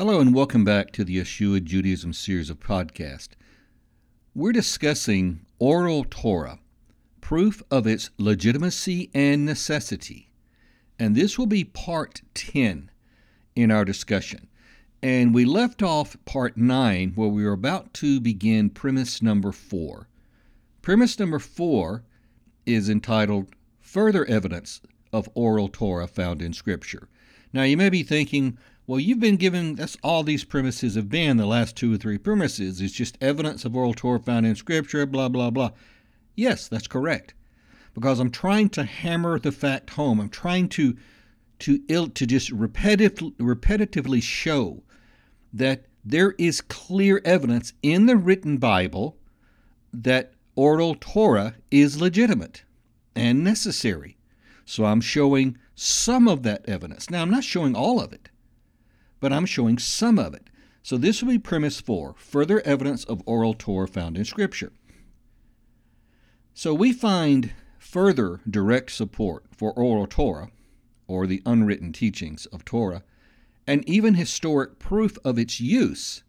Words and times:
Hello 0.00 0.18
and 0.18 0.34
welcome 0.34 0.64
back 0.64 0.92
to 0.92 1.04
the 1.04 1.18
Yeshua 1.18 1.62
Judaism 1.62 2.14
series 2.14 2.48
of 2.48 2.58
podcast. 2.58 3.32
We're 4.34 4.50
discussing 4.50 5.44
oral 5.58 6.06
Torah, 6.08 6.58
proof 7.20 7.62
of 7.70 7.86
its 7.86 8.08
legitimacy 8.16 9.10
and 9.12 9.44
necessity. 9.44 10.30
And 10.98 11.14
this 11.14 11.38
will 11.38 11.44
be 11.44 11.64
part 11.64 12.22
10 12.32 12.90
in 13.54 13.70
our 13.70 13.84
discussion. 13.84 14.48
And 15.02 15.34
we 15.34 15.44
left 15.44 15.82
off 15.82 16.16
part 16.24 16.56
9 16.56 17.12
where 17.14 17.28
we 17.28 17.44
were 17.44 17.52
about 17.52 17.92
to 17.92 18.20
begin 18.20 18.70
premise 18.70 19.20
number 19.20 19.52
4. 19.52 20.08
Premise 20.80 21.18
number 21.18 21.38
4 21.38 22.02
is 22.64 22.88
entitled 22.88 23.54
Further 23.80 24.24
Evidence 24.24 24.80
of 25.12 25.28
Oral 25.34 25.68
Torah 25.68 26.06
Found 26.06 26.40
in 26.40 26.54
Scripture. 26.54 27.10
Now 27.52 27.64
you 27.64 27.76
may 27.76 27.90
be 27.90 28.02
thinking, 28.02 28.56
well, 28.90 28.98
you've 28.98 29.20
been 29.20 29.36
given 29.36 29.76
that's 29.76 29.96
all 30.02 30.24
these 30.24 30.42
premises 30.42 30.96
have 30.96 31.08
been 31.08 31.36
the 31.36 31.46
last 31.46 31.76
two 31.76 31.94
or 31.94 31.96
three 31.96 32.18
premises. 32.18 32.80
It's 32.80 32.92
just 32.92 33.16
evidence 33.20 33.64
of 33.64 33.76
oral 33.76 33.94
Torah 33.94 34.18
found 34.18 34.46
in 34.46 34.56
Scripture, 34.56 35.06
blah 35.06 35.28
blah 35.28 35.50
blah. 35.50 35.70
Yes, 36.34 36.66
that's 36.66 36.88
correct, 36.88 37.32
because 37.94 38.18
I'm 38.18 38.32
trying 38.32 38.68
to 38.70 38.82
hammer 38.82 39.38
the 39.38 39.52
fact 39.52 39.90
home. 39.90 40.18
I'm 40.18 40.28
trying 40.28 40.68
to 40.70 40.96
to 41.60 41.80
ill 41.86 42.08
to 42.08 42.26
just 42.26 42.50
repetitive, 42.50 43.14
repetitively 43.38 44.20
show 44.20 44.82
that 45.52 45.84
there 46.04 46.34
is 46.36 46.60
clear 46.60 47.22
evidence 47.24 47.72
in 47.84 48.06
the 48.06 48.16
written 48.16 48.56
Bible 48.56 49.16
that 49.92 50.32
oral 50.56 50.96
Torah 50.98 51.54
is 51.70 52.00
legitimate 52.00 52.64
and 53.14 53.44
necessary. 53.44 54.16
So 54.64 54.84
I'm 54.84 55.00
showing 55.00 55.58
some 55.76 56.26
of 56.26 56.42
that 56.42 56.68
evidence. 56.68 57.08
Now 57.08 57.22
I'm 57.22 57.30
not 57.30 57.44
showing 57.44 57.76
all 57.76 58.00
of 58.00 58.12
it 58.12 58.29
but 59.20 59.32
I'm 59.32 59.46
showing 59.46 59.78
some 59.78 60.18
of 60.18 60.34
it. 60.34 60.50
So 60.82 60.96
this 60.96 61.22
will 61.22 61.30
be 61.30 61.38
premise 61.38 61.80
four 61.80 62.14
further 62.16 62.60
evidence 62.62 63.04
of 63.04 63.22
oral 63.26 63.54
Torah 63.54 63.86
found 63.86 64.16
in 64.16 64.24
Scripture. 64.24 64.72
So 66.54 66.74
we 66.74 66.92
find 66.92 67.52
further 67.78 68.40
direct 68.48 68.90
support 68.90 69.44
for 69.54 69.72
oral 69.72 70.06
Torah, 70.06 70.50
or 71.06 71.26
the 71.26 71.42
unwritten 71.44 71.92
teachings 71.92 72.46
of 72.46 72.64
Torah, 72.64 73.02
and 73.66 73.88
even 73.88 74.14
historic 74.14 74.78
proof 74.78 75.18
of 75.24 75.38
its 75.38 75.60
use 75.60 76.22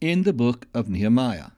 in 0.00 0.22
the 0.22 0.32
book 0.32 0.66
of 0.74 0.88
Nehemiah. 0.88 1.50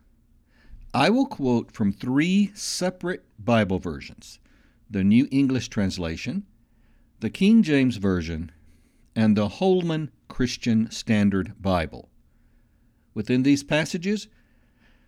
I 0.95 1.11
will 1.11 1.27
quote 1.27 1.73
from 1.73 1.93
three 1.93 2.53
separate 2.55 3.25
Bible 3.39 3.79
versions 3.79 4.39
the 4.89 5.05
New 5.05 5.29
English 5.31 5.69
Translation, 5.69 6.45
the 7.21 7.31
King 7.31 7.63
James 7.63 7.97
Version, 7.97 8.53
and 9.17 9.35
the 9.35 9.49
Holman 9.49 10.11
Christian 10.29 10.91
Standard 10.91 11.55
Bible. 11.61 12.11
Within 13.15 13.43
these 13.43 13.65
passages, 13.65 14.29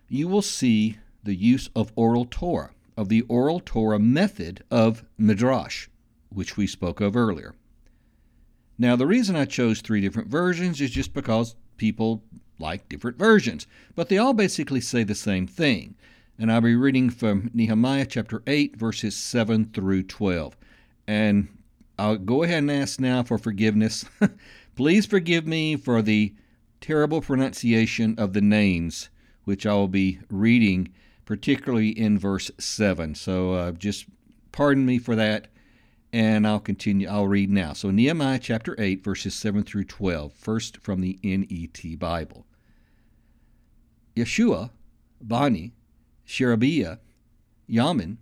you 0.09 0.27
will 0.27 0.41
see 0.41 0.97
the 1.23 1.35
use 1.35 1.69
of 1.75 1.93
oral 1.95 2.25
Torah, 2.25 2.71
of 2.97 3.07
the 3.07 3.21
oral 3.23 3.61
Torah 3.63 3.99
method 3.99 4.63
of 4.71 5.05
Midrash, 5.17 5.87
which 6.29 6.57
we 6.57 6.65
spoke 6.65 6.99
of 6.99 7.15
earlier. 7.15 7.53
Now, 8.79 8.95
the 8.95 9.05
reason 9.05 9.35
I 9.35 9.45
chose 9.45 9.79
three 9.81 10.01
different 10.01 10.29
versions 10.29 10.81
is 10.81 10.89
just 10.89 11.13
because 11.13 11.55
people 11.77 12.23
like 12.57 12.89
different 12.89 13.17
versions, 13.17 13.67
but 13.95 14.09
they 14.09 14.17
all 14.17 14.33
basically 14.33 14.81
say 14.81 15.03
the 15.03 15.15
same 15.15 15.45
thing. 15.45 15.95
And 16.39 16.51
I'll 16.51 16.61
be 16.61 16.75
reading 16.75 17.09
from 17.09 17.51
Nehemiah 17.53 18.05
chapter 18.05 18.41
8, 18.47 18.75
verses 18.75 19.15
7 19.15 19.65
through 19.65 20.03
12. 20.03 20.55
And 21.07 21.49
I'll 21.99 22.17
go 22.17 22.43
ahead 22.43 22.59
and 22.59 22.71
ask 22.71 22.99
now 22.99 23.23
for 23.23 23.37
forgiveness. 23.37 24.05
Please 24.75 25.05
forgive 25.05 25.45
me 25.45 25.75
for 25.75 26.01
the 26.01 26.33
terrible 26.79 27.21
pronunciation 27.21 28.15
of 28.17 28.31
the 28.31 28.41
names, 28.41 29.09
which 29.43 29.65
I 29.65 29.73
will 29.73 29.89
be 29.89 30.19
reading, 30.29 30.93
particularly 31.25 31.89
in 31.89 32.17
verse 32.17 32.49
7. 32.57 33.15
So 33.15 33.53
uh, 33.53 33.71
just 33.73 34.05
pardon 34.53 34.85
me 34.85 34.97
for 34.97 35.15
that, 35.17 35.49
and 36.13 36.47
I'll 36.47 36.61
continue. 36.61 37.07
I'll 37.07 37.27
read 37.27 37.49
now. 37.49 37.73
So, 37.73 37.91
Nehemiah 37.91 38.39
chapter 38.39 38.75
8, 38.79 39.03
verses 39.03 39.35
7 39.35 39.63
through 39.63 39.85
12, 39.85 40.33
first 40.33 40.77
from 40.77 41.01
the 41.01 41.19
NET 41.21 41.99
Bible. 41.99 42.45
Yeshua, 44.15 44.71
Bani, 45.21 45.73
Sherebiah, 46.25 46.99
Yamin, 47.69 48.17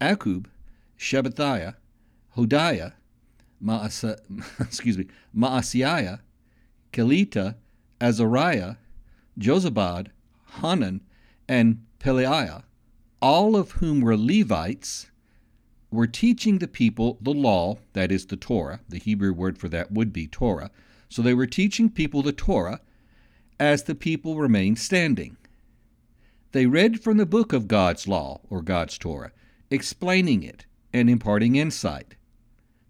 Akub, 0.00 0.46
Shabbatiah, 0.98 1.76
Hodiah, 2.36 2.94
Maasa, 3.62 4.18
excuse 4.60 4.98
me, 4.98 5.06
Maasiah, 5.36 6.20
Kelita, 6.92 7.56
Azariah, 8.00 8.76
Jozabad, 9.38 10.08
Hanan, 10.60 11.02
and 11.48 11.84
Pelaiah, 12.00 12.62
all 13.20 13.56
of 13.56 13.72
whom 13.72 14.00
were 14.00 14.16
Levites, 14.16 15.10
were 15.90 16.06
teaching 16.06 16.58
the 16.58 16.68
people 16.68 17.18
the 17.20 17.32
law, 17.32 17.78
that 17.94 18.12
is 18.12 18.26
the 18.26 18.36
Torah. 18.36 18.80
The 18.88 18.98
Hebrew 18.98 19.32
word 19.32 19.58
for 19.58 19.68
that 19.70 19.90
would 19.90 20.12
be 20.12 20.26
Torah. 20.26 20.70
So 21.08 21.22
they 21.22 21.34
were 21.34 21.46
teaching 21.46 21.88
people 21.88 22.22
the 22.22 22.32
Torah 22.32 22.80
as 23.58 23.84
the 23.84 23.94
people 23.94 24.36
remained 24.36 24.78
standing. 24.78 25.36
They 26.52 26.66
read 26.66 27.02
from 27.02 27.16
the 27.16 27.26
book 27.26 27.52
of 27.52 27.68
God's 27.68 28.06
law, 28.06 28.40
or 28.48 28.62
God's 28.62 28.98
Torah, 28.98 29.32
explaining 29.70 30.42
it 30.42 30.66
and 30.92 31.10
imparting 31.10 31.56
insight. 31.56 32.14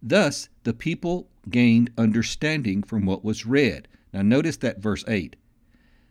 Thus, 0.03 0.49
the 0.63 0.75
people 0.75 1.29
gained 1.51 1.91
understanding 1.99 2.83
from 2.83 3.05
what 3.05 3.25
was 3.25 3.47
read. 3.47 3.89
Now, 4.13 4.23
notice 4.23 4.57
that 4.59 4.81
verse 4.81 5.05
8. 5.09 5.37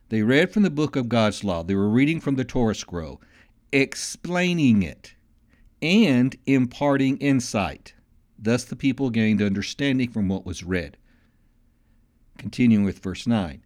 They 0.09 0.21
read 0.23 0.51
from 0.51 0.63
the 0.63 0.69
book 0.69 0.95
of 0.95 1.09
God's 1.09 1.43
law, 1.43 1.63
they 1.63 1.75
were 1.75 1.89
reading 1.89 2.19
from 2.19 2.35
the 2.35 2.45
Torah 2.45 2.75
scroll, 2.75 3.21
explaining 3.71 4.83
it 4.83 5.15
and 5.81 6.35
imparting 6.45 7.17
insight. 7.17 7.93
Thus, 8.39 8.63
the 8.63 8.75
people 8.75 9.09
gained 9.09 9.41
understanding 9.41 10.09
from 10.09 10.27
what 10.27 10.45
was 10.45 10.63
read. 10.63 10.97
Continuing 12.37 12.83
with 12.85 12.99
verse 12.99 13.27
9. 13.27 13.63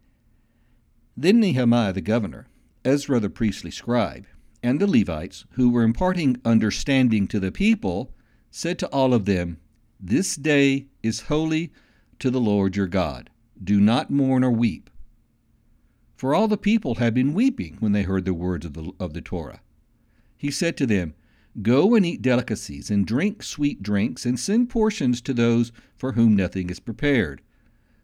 Then 1.16 1.40
Nehemiah 1.40 1.92
the 1.92 2.00
governor, 2.00 2.48
Ezra 2.84 3.20
the 3.20 3.30
priestly 3.30 3.70
scribe, 3.70 4.26
and 4.62 4.80
the 4.80 4.86
Levites, 4.86 5.44
who 5.52 5.70
were 5.70 5.82
imparting 5.82 6.40
understanding 6.44 7.26
to 7.28 7.38
the 7.38 7.52
people, 7.52 8.12
said 8.50 8.78
to 8.78 8.86
all 8.88 9.12
of 9.12 9.24
them, 9.26 9.58
this 10.04 10.34
day 10.34 10.88
is 11.04 11.20
holy 11.20 11.72
to 12.18 12.28
the 12.28 12.40
Lord 12.40 12.74
your 12.74 12.88
God. 12.88 13.30
Do 13.62 13.80
not 13.80 14.10
mourn 14.10 14.42
or 14.42 14.50
weep. 14.50 14.90
For 16.16 16.34
all 16.34 16.48
the 16.48 16.56
people 16.56 16.96
had 16.96 17.14
been 17.14 17.34
weeping 17.34 17.76
when 17.78 17.92
they 17.92 18.02
heard 18.02 18.24
the 18.24 18.34
words 18.34 18.66
of 18.66 18.74
the, 18.74 18.90
of 18.98 19.12
the 19.12 19.20
Torah. 19.20 19.60
He 20.36 20.50
said 20.50 20.76
to 20.78 20.86
them, 20.86 21.14
Go 21.62 21.94
and 21.94 22.04
eat 22.04 22.20
delicacies, 22.20 22.90
and 22.90 23.06
drink 23.06 23.44
sweet 23.44 23.80
drinks, 23.80 24.26
and 24.26 24.40
send 24.40 24.70
portions 24.70 25.20
to 25.20 25.32
those 25.32 25.70
for 25.96 26.12
whom 26.12 26.34
nothing 26.34 26.68
is 26.68 26.80
prepared. 26.80 27.40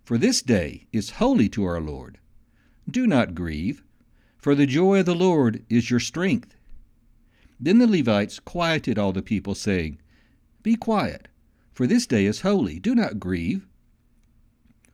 For 0.05 0.17
this 0.19 0.41
day 0.41 0.87
is 0.93 1.11
holy 1.11 1.49
to 1.49 1.65
our 1.65 1.81
Lord. 1.81 2.19
Do 2.89 3.09
not 3.09 3.35
grieve, 3.35 3.83
for 4.37 4.55
the 4.55 4.67
joy 4.67 5.01
of 5.01 5.07
the 5.07 5.17
Lord 5.17 5.65
is 5.69 5.91
your 5.91 6.01
strength. 6.01 6.55
Then 7.59 7.79
the 7.79 7.89
Levites 7.89 8.39
quieted 8.39 8.99
all 8.99 9.13
the 9.13 9.21
people, 9.21 9.57
saying, 9.57 9.99
Be 10.63 10.77
quiet 10.77 11.28
for 11.78 11.87
this 11.87 12.09
day 12.09 12.27
is 12.27 12.41
holy. 12.41 12.81
Do 12.81 12.93
not 12.93 13.21
grieve. 13.21 13.65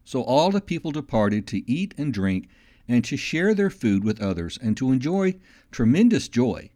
So 0.05 0.21
all 0.23 0.51
the 0.51 0.61
people 0.61 0.91
departed 0.91 1.47
to 1.47 1.67
eat 1.67 1.95
and 1.97 2.13
drink, 2.13 2.47
and 2.87 3.03
to 3.07 3.17
share 3.17 3.55
their 3.55 3.71
food 3.71 4.05
with 4.05 4.21
others, 4.21 4.59
and 4.61 4.77
to 4.77 4.93
enjoy 4.93 5.37
tremendous 5.71 6.29
joy. 6.29 6.69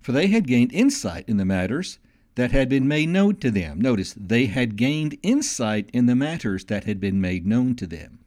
For 0.00 0.12
they 0.12 0.28
had 0.28 0.48
gained 0.48 0.72
insight 0.72 1.28
in 1.28 1.36
the 1.36 1.44
matters 1.44 1.98
that 2.34 2.52
had 2.52 2.70
been 2.70 2.88
made 2.88 3.10
known 3.10 3.36
to 3.40 3.50
them. 3.50 3.78
Notice, 3.78 4.14
they 4.16 4.46
had 4.46 4.74
gained 4.76 5.18
insight 5.22 5.90
in 5.92 6.06
the 6.06 6.16
matters 6.16 6.64
that 6.64 6.84
had 6.84 6.98
been 6.98 7.20
made 7.20 7.46
known 7.46 7.74
to 7.74 7.86
them. 7.86 8.20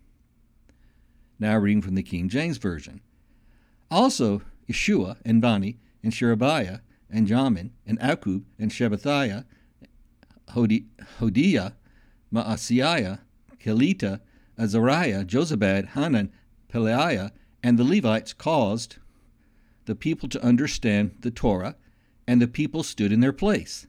Now, 1.39 1.57
reading 1.57 1.81
from 1.81 1.95
the 1.95 2.03
King 2.03 2.29
James 2.29 2.57
Version. 2.57 3.01
Also, 3.89 4.43
Yeshua 4.69 5.17
and 5.25 5.41
Bani 5.41 5.79
and 6.03 6.13
Sherebiah 6.13 6.81
and 7.09 7.27
Jamin 7.27 7.71
and 7.83 7.99
Akub 7.99 8.43
and 8.59 8.69
Shabbatiah 8.69 9.45
Hodiah, 10.49 11.73
Maasiah, 12.33 13.19
Kelita, 13.59 14.21
Azariah, 14.57 15.25
Jozabad, 15.25 15.89
Hanan, 15.89 16.31
Peleiah, 16.71 17.31
and 17.63 17.79
the 17.79 17.83
Levites 17.83 18.33
caused 18.33 18.97
the 19.85 19.95
people 19.95 20.29
to 20.29 20.43
understand 20.43 21.15
the 21.19 21.31
Torah, 21.31 21.75
and 22.27 22.41
the 22.41 22.47
people 22.47 22.83
stood 22.83 23.11
in 23.11 23.19
their 23.19 23.33
place. 23.33 23.87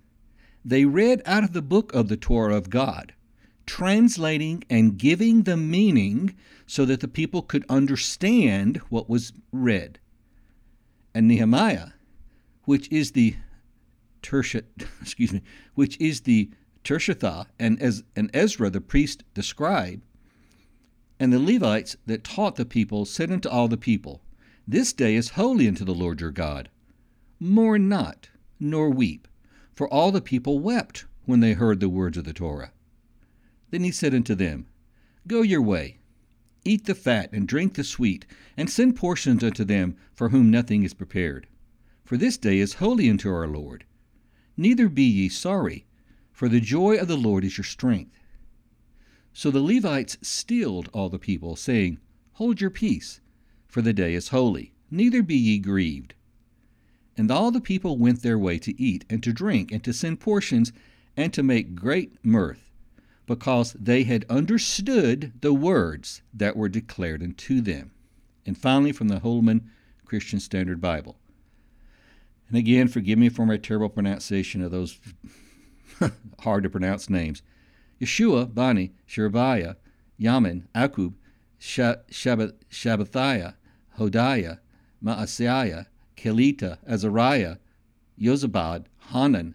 They 0.65 0.85
read 0.85 1.23
out 1.25 1.45
of 1.45 1.53
the 1.53 1.63
book 1.63 1.95
of 1.95 2.09
the 2.09 2.17
Torah 2.17 2.57
of 2.57 2.71
God, 2.71 3.15
translating 3.67 4.65
and 4.69 4.99
giving 4.99 5.43
the 5.43 5.57
meaning 5.57 6.35
so 6.67 6.85
that 6.85 7.01
the 7.01 7.09
people 7.09 7.43
could 7.43 7.65
understand 7.69 8.79
what 8.89 9.09
was 9.09 9.33
read. 9.53 9.99
And 11.15 11.29
Nehemiah, 11.29 11.91
which 12.65 12.91
is 12.91 13.13
the 13.13 13.37
Tersha, 14.27 14.63
excuse 15.01 15.33
me, 15.33 15.43
which 15.75 15.99
is 16.01 16.23
the 16.23 16.51
Tirshatha 16.83 17.47
and, 17.59 17.81
as, 17.81 18.03
and 18.17 18.31
Ezra 18.35 18.71
the 18.71 18.81
priest 18.81 19.23
describe, 19.35 20.03
And 21.21 21.33
the 21.33 21.39
Levites 21.39 21.97
that 22.07 22.25
taught 22.25 22.57
the 22.57 22.65
people 22.65 23.05
said 23.05 23.31
unto 23.31 23.49
all 23.49 23.69
the 23.69 23.77
people, 23.77 24.21
This 24.67 24.93
day 24.93 25.15
is 25.15 25.31
holy 25.31 25.69
unto 25.69 25.85
the 25.85 25.95
Lord 25.95 26.21
your 26.21 26.33
God. 26.33 26.71
Mourn 27.39 27.89
not, 27.89 28.31
nor 28.59 28.91
weep, 28.91 29.29
for 29.75 29.89
all 29.89 30.11
the 30.11 30.21
people 30.21 30.59
wept 30.59 31.05
when 31.25 31.41
they 31.41 31.53
heard 31.53 31.81
the 31.81 31.89
words 31.89 32.17
of 32.17 32.25
the 32.25 32.33
Torah. 32.33 32.73
Then 33.71 33.85
he 33.85 33.91
said 33.91 34.15
unto 34.15 34.35
them, 34.35 34.67
Go 35.27 35.43
your 35.43 35.63
way, 35.63 35.99
eat 36.65 36.87
the 36.87 36.95
fat, 36.95 37.31
and 37.33 37.47
drink 37.47 37.75
the 37.75 37.85
sweet, 37.85 38.27
and 38.57 38.69
send 38.71 38.97
portions 38.97 39.45
unto 39.45 39.65
them 39.65 39.97
for 40.15 40.31
whom 40.31 40.51
nothing 40.51 40.83
is 40.83 40.95
prepared. 40.95 41.47
For 42.05 42.17
this 42.17 42.39
day 42.39 42.59
is 42.59 42.75
holy 42.75 43.11
unto 43.11 43.29
our 43.29 43.49
Lord. 43.49 43.85
Neither 44.57 44.89
be 44.89 45.05
ye 45.05 45.29
sorry, 45.29 45.87
for 46.33 46.49
the 46.49 46.61
joy 46.61 46.97
of 46.97 47.09
the 47.09 47.17
Lord 47.17 47.45
is 47.45 47.59
your 47.59 47.65
strength. 47.65 48.19
So 49.33 49.51
the 49.51 49.61
Levites 49.61 50.17
stilled 50.23 50.89
all 50.93 51.11
the 51.11 51.19
people, 51.19 51.57
saying, 51.57 51.99
Hold 52.35 52.61
your 52.61 52.71
peace, 52.71 53.21
for 53.67 53.83
the 53.83 53.93
day 53.93 54.15
is 54.15 54.29
holy, 54.29 54.73
neither 54.91 55.23
be 55.23 55.37
ye 55.37 55.59
grieved. 55.59 56.15
And 57.19 57.31
all 57.31 57.51
the 57.51 57.61
people 57.61 57.99
went 57.99 58.23
their 58.23 58.39
way 58.39 58.59
to 58.61 58.81
eat 58.81 59.05
and 59.11 59.23
to 59.23 59.33
drink 59.33 59.73
and 59.73 59.85
to 59.85 59.93
send 59.93 60.21
portions 60.21 60.73
and 61.17 61.33
to 61.35 61.43
make 61.43 61.75
great 61.75 62.13
mirth, 62.23 62.71
because 63.27 63.75
they 63.75 64.05
had 64.05 64.25
understood 64.31 65.33
the 65.41 65.53
words 65.53 66.23
that 66.33 66.57
were 66.57 66.69
declared 66.69 67.23
unto 67.23 67.61
them. 67.61 67.91
And 68.47 68.57
finally, 68.57 68.93
from 68.93 69.09
the 69.09 69.19
Holman 69.19 69.71
Christian 70.05 70.41
Standard 70.41 70.81
Bible. 70.81 71.19
And 72.49 72.57
again, 72.57 72.89
forgive 72.89 73.19
me 73.19 73.29
for 73.29 73.45
my 73.45 73.57
terrible 73.57 73.89
pronunciation 73.89 74.63
of 74.63 74.71
those 74.71 74.99
hard 76.41 76.63
to 76.63 76.71
pronounce 76.71 77.11
names. 77.11 77.43
Yeshua, 78.01 78.53
Bani, 78.53 78.93
Sherebiah, 79.07 79.77
Yamin, 80.21 80.65
Akub, 80.75 81.15
Shabbathiah, 81.61 83.55
Hodiah, 83.99 84.59
Maaseiah, 85.03 85.87
Kelita, 86.17 86.79
Azariah, 86.87 87.57
Yozabad, 88.21 88.87
Hanan, 89.13 89.55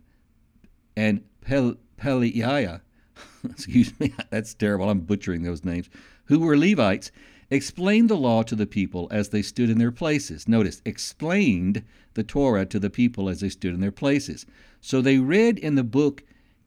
and 0.95 1.23
Pel- 1.41 1.77
Peliah, 1.97 2.81
excuse 3.49 3.97
me, 3.99 4.13
that's 4.29 4.53
terrible, 4.53 4.89
I'm 4.89 5.01
butchering 5.01 5.43
those 5.43 5.63
names, 5.63 5.89
who 6.25 6.39
were 6.39 6.57
Levites, 6.57 7.11
explained 7.51 8.09
the 8.09 8.17
law 8.17 8.41
to 8.41 8.55
the 8.55 8.65
people 8.65 9.09
as 9.11 9.29
they 9.29 9.41
stood 9.41 9.69
in 9.69 9.77
their 9.77 9.91
places. 9.91 10.47
Notice, 10.47 10.81
explained 10.85 11.83
the 12.13 12.23
Torah 12.23 12.65
to 12.65 12.79
the 12.79 12.89
people 12.89 13.29
as 13.29 13.41
they 13.41 13.49
stood 13.49 13.73
in 13.73 13.81
their 13.81 13.91
places. 13.91 14.45
So 14.79 15.01
they 15.01 15.19
read 15.19 15.59
in 15.59 15.75
the 15.75 15.83
book 15.83 16.23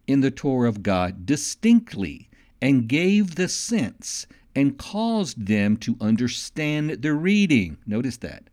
in 0.06 0.20
the 0.20 0.30
Torah 0.30 0.68
of 0.68 0.82
God 0.82 1.24
distinctly 1.24 2.28
and 2.60 2.86
gave 2.86 3.34
the 3.34 3.48
sense 3.48 4.26
and 4.54 4.78
caused 4.78 5.46
them 5.46 5.76
to 5.78 5.96
understand 6.00 6.90
the 6.90 7.14
reading. 7.14 7.78
Notice 7.86 8.18
that. 8.18 8.50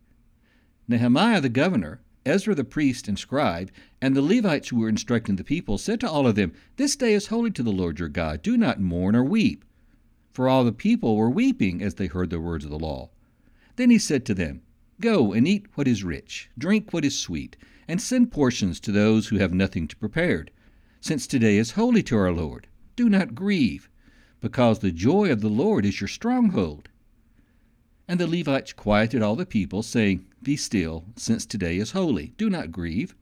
Nehemiah 0.88 1.40
the 1.40 1.48
governor, 1.48 2.00
Ezra 2.24 2.54
the 2.54 2.64
priest 2.64 3.08
and 3.08 3.18
scribe, 3.18 3.70
and 4.00 4.16
the 4.16 4.22
Levites 4.22 4.70
who 4.70 4.78
were 4.78 4.88
instructing 4.88 5.36
the 5.36 5.44
people 5.44 5.78
said 5.78 6.00
to 6.00 6.10
all 6.10 6.26
of 6.26 6.34
them, 6.34 6.52
This 6.76 6.96
day 6.96 7.12
is 7.12 7.26
holy 7.28 7.50
to 7.52 7.62
the 7.62 7.70
Lord 7.70 7.98
your 7.98 8.08
God. 8.08 8.42
Do 8.42 8.56
not 8.56 8.80
mourn 8.80 9.14
or 9.14 9.22
weep. 9.22 9.64
For 10.32 10.48
all 10.48 10.64
the 10.64 10.72
people 10.72 11.16
were 11.16 11.30
weeping 11.30 11.82
as 11.82 11.94
they 11.94 12.06
heard 12.06 12.30
the 12.30 12.40
words 12.40 12.64
of 12.64 12.70
the 12.70 12.78
law. 12.78 13.10
Then 13.76 13.90
he 13.90 13.98
said 13.98 14.24
to 14.26 14.34
them, 14.34 14.62
Go 15.00 15.32
and 15.32 15.46
eat 15.46 15.66
what 15.74 15.88
is 15.88 16.04
rich, 16.04 16.50
drink 16.56 16.92
what 16.92 17.04
is 17.04 17.18
sweet, 17.18 17.56
and 17.86 18.00
send 18.00 18.32
portions 18.32 18.80
to 18.80 18.92
those 18.92 19.28
who 19.28 19.38
have 19.38 19.52
nothing 19.52 19.88
to 19.88 19.96
prepared 19.96 20.50
since 21.02 21.26
today 21.26 21.56
is 21.56 21.72
holy 21.72 22.00
to 22.00 22.16
our 22.16 22.30
Lord. 22.30 22.68
Do 22.94 23.08
not 23.08 23.34
grieve, 23.34 23.90
because 24.40 24.78
the 24.78 24.92
joy 24.92 25.32
of 25.32 25.40
the 25.40 25.48
Lord 25.48 25.84
is 25.84 26.00
your 26.00 26.06
stronghold. 26.06 26.88
And 28.06 28.20
the 28.20 28.28
Levites 28.28 28.72
quieted 28.72 29.20
all 29.20 29.34
the 29.34 29.44
people, 29.44 29.82
saying, 29.82 30.24
Be 30.44 30.56
still, 30.56 31.04
since 31.16 31.44
today 31.44 31.78
is 31.78 31.90
holy. 31.90 32.34
Do 32.36 32.48
not 32.48 32.70
grieve. 32.70 33.16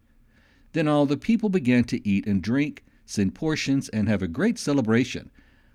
Then 0.72 0.88
all 0.88 1.06
the 1.06 1.16
people 1.16 1.48
began 1.48 1.84
to 1.84 2.06
eat 2.06 2.26
and 2.26 2.42
drink, 2.42 2.84
send 3.06 3.34
portions, 3.34 3.88
and 3.88 4.08
have 4.08 4.20
a 4.20 4.28
great 4.28 4.58
celebration, 4.58 5.30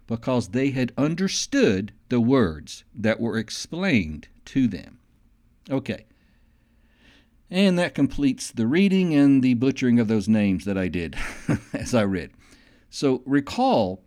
because 0.08 0.50
they 0.50 0.72
had 0.72 0.92
understood 0.98 1.94
the 2.10 2.22
words 2.22 2.84
that 2.94 3.20
were 3.20 3.38
explained 3.38 4.28
to 4.46 4.68
them. 4.68 5.00
Okay, 5.70 6.06
and 7.50 7.78
that 7.78 7.96
completes 7.96 8.52
the 8.52 8.68
reading 8.68 9.14
and 9.14 9.44
the 9.44 9.54
butchering 9.54 10.00
of 10.00 10.08
those 10.08 10.28
names 10.28 10.66
that 10.66 10.78
I 10.78 10.88
did 10.88 11.16
as 11.74 11.94
I 11.94 12.04
read. 12.04 12.32
So 12.90 13.22
recall 13.26 14.04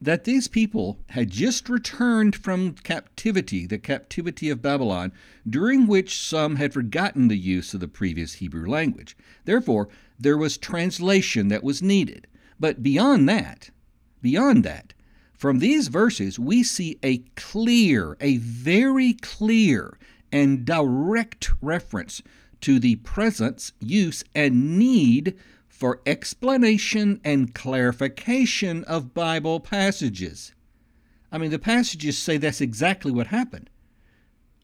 that 0.00 0.24
these 0.24 0.48
people 0.48 0.98
had 1.10 1.30
just 1.30 1.68
returned 1.68 2.34
from 2.34 2.72
captivity, 2.72 3.66
the 3.66 3.78
captivity 3.78 4.48
of 4.48 4.62
Babylon, 4.62 5.12
during 5.48 5.86
which 5.86 6.18
some 6.18 6.56
had 6.56 6.72
forgotten 6.72 7.28
the 7.28 7.38
use 7.38 7.74
of 7.74 7.80
the 7.80 7.88
previous 7.88 8.34
Hebrew 8.34 8.68
language. 8.68 9.16
Therefore, 9.44 9.88
there 10.18 10.38
was 10.38 10.56
translation 10.56 11.48
that 11.48 11.64
was 11.64 11.82
needed. 11.82 12.26
But 12.58 12.82
beyond 12.82 13.28
that, 13.28 13.70
beyond 14.22 14.64
that, 14.64 14.94
from 15.32 15.58
these 15.58 15.88
verses, 15.88 16.38
we 16.38 16.62
see 16.62 16.98
a 17.02 17.18
clear, 17.34 18.16
a 18.20 18.36
very 18.36 19.14
clear 19.14 19.98
and 20.30 20.64
direct 20.64 21.50
reference 21.62 22.22
to 22.60 22.78
the 22.78 22.96
presence, 22.96 23.72
use, 23.80 24.22
and 24.34 24.78
need 24.78 25.36
for 25.68 26.02
explanation 26.04 27.20
and 27.24 27.54
clarification 27.54 28.84
of 28.84 29.14
Bible 29.14 29.60
passages. 29.60 30.52
I 31.32 31.38
mean, 31.38 31.50
the 31.50 31.58
passages 31.58 32.18
say 32.18 32.36
that's 32.36 32.60
exactly 32.60 33.10
what 33.10 33.28
happened. 33.28 33.70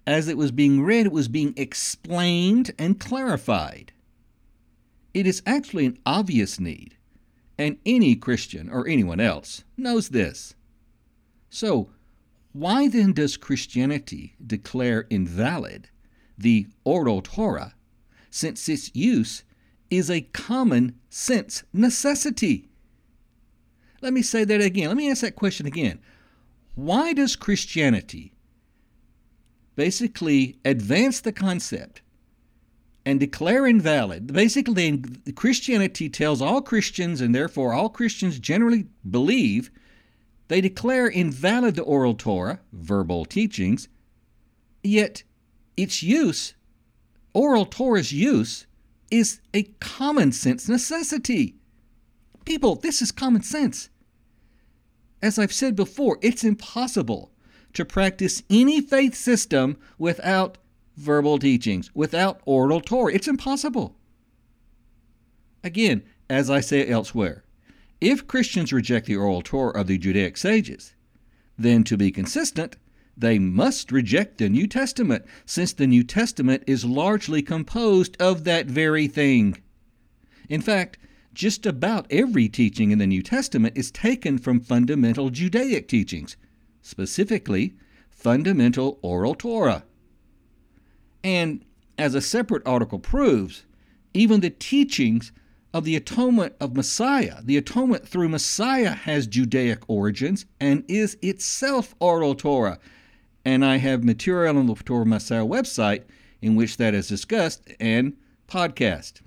As 0.06 0.28
it 0.28 0.36
was 0.36 0.52
being 0.52 0.82
read, 0.82 1.06
it 1.06 1.12
was 1.12 1.28
being 1.28 1.54
explained 1.56 2.72
and 2.78 3.00
clarified. 3.00 3.92
It 5.14 5.26
is 5.26 5.42
actually 5.46 5.86
an 5.86 5.98
obvious 6.04 6.60
need, 6.60 6.95
and 7.58 7.78
any 7.86 8.14
Christian 8.14 8.68
or 8.68 8.86
anyone 8.86 9.20
else 9.20 9.64
knows 9.76 10.10
this. 10.10 10.54
So, 11.48 11.90
why 12.52 12.88
then 12.88 13.12
does 13.12 13.36
Christianity 13.36 14.34
declare 14.44 15.06
invalid 15.10 15.88
the 16.38 16.66
oral 16.84 17.22
Torah, 17.22 17.74
since 18.30 18.68
its 18.68 18.94
use 18.94 19.42
is 19.90 20.10
a 20.10 20.22
common 20.22 20.98
sense 21.08 21.64
necessity? 21.72 22.68
Let 24.00 24.12
me 24.12 24.22
say 24.22 24.44
that 24.44 24.60
again. 24.60 24.88
Let 24.88 24.96
me 24.96 25.10
ask 25.10 25.22
that 25.22 25.36
question 25.36 25.66
again. 25.66 25.98
Why 26.74 27.12
does 27.12 27.36
Christianity 27.36 28.34
basically 29.74 30.58
advance 30.64 31.20
the 31.20 31.32
concept 31.32 32.02
and 33.06 33.20
declare 33.20 33.66
invalid? 33.66 34.32
Basically, 34.32 35.02
Christianity 35.36 36.10
tells 36.10 36.42
all 36.42 36.60
Christians, 36.60 37.20
and 37.22 37.34
therefore 37.34 37.72
all 37.72 37.88
Christians 37.88 38.38
generally 38.40 38.88
believe 39.08 39.70
they 40.48 40.60
declare 40.60 41.06
invalid 41.06 41.76
the 41.76 41.82
oral 41.82 42.14
Torah, 42.14 42.60
verbal 42.72 43.24
teachings, 43.24 43.88
yet 44.82 45.22
its 45.76 46.02
use, 46.02 46.54
oral 47.32 47.64
Torah's 47.64 48.12
use, 48.12 48.66
is 49.10 49.40
a 49.54 49.62
common 49.80 50.32
sense 50.32 50.68
necessity. 50.68 51.54
People, 52.44 52.74
this 52.74 53.00
is 53.00 53.12
common 53.12 53.42
sense. 53.42 53.88
As 55.22 55.38
I've 55.38 55.52
said 55.52 55.76
before, 55.76 56.18
it's 56.22 56.44
impossible 56.44 57.32
to 57.72 57.84
practice 57.84 58.42
any 58.50 58.80
faith 58.80 59.14
system 59.14 59.76
without 59.98 60.58
verbal 60.96 61.38
teachings, 61.38 61.90
without 61.94 62.40
oral 62.44 62.80
Torah. 62.80 63.14
It's 63.14 63.28
impossible. 63.28 63.96
Again, 65.62 66.02
as 66.28 66.50
I 66.50 66.60
say 66.60 66.88
elsewhere, 66.88 67.44
if 68.00 68.26
Christians 68.26 68.72
reject 68.72 69.06
the 69.06 69.16
oral 69.16 69.42
Torah 69.42 69.78
of 69.80 69.86
the 69.86 69.98
Judaic 69.98 70.36
sages, 70.36 70.94
then 71.58 71.84
to 71.84 71.96
be 71.96 72.10
consistent, 72.10 72.76
they 73.16 73.38
must 73.38 73.90
reject 73.90 74.38
the 74.38 74.48
New 74.48 74.66
Testament, 74.66 75.24
since 75.46 75.72
the 75.72 75.86
New 75.86 76.04
Testament 76.04 76.62
is 76.66 76.84
largely 76.84 77.40
composed 77.40 78.16
of 78.20 78.44
that 78.44 78.66
very 78.66 79.08
thing. 79.08 79.56
In 80.48 80.60
fact, 80.60 80.98
just 81.32 81.66
about 81.66 82.06
every 82.10 82.48
teaching 82.48 82.90
in 82.90 82.98
the 82.98 83.06
New 83.06 83.22
Testament 83.22 83.76
is 83.76 83.90
taken 83.90 84.38
from 84.38 84.60
fundamental 84.60 85.30
Judaic 85.30 85.88
teachings, 85.88 86.36
specifically 86.82 87.74
fundamental 88.08 88.98
oral 89.02 89.34
Torah. 89.34 89.84
And 91.26 91.64
as 91.98 92.14
a 92.14 92.20
separate 92.20 92.62
article 92.64 93.00
proves, 93.00 93.64
even 94.14 94.40
the 94.40 94.50
teachings 94.50 95.32
of 95.74 95.82
the 95.82 95.96
atonement 95.96 96.54
of 96.60 96.76
Messiah. 96.76 97.42
The 97.42 97.56
atonement 97.56 98.06
through 98.06 98.28
Messiah 98.28 98.92
has 98.92 99.26
Judaic 99.26 99.90
origins 99.90 100.46
and 100.60 100.84
is 100.86 101.18
itself 101.22 101.96
oral 101.98 102.36
Torah. 102.36 102.78
And 103.44 103.64
I 103.64 103.78
have 103.78 104.04
material 104.04 104.56
on 104.56 104.66
the 104.68 104.74
Torah 104.76 105.04
Messiah 105.04 105.44
website 105.44 106.04
in 106.40 106.54
which 106.54 106.76
that 106.76 106.94
is 106.94 107.08
discussed 107.08 107.72
and 107.80 108.16
podcast. 108.46 109.20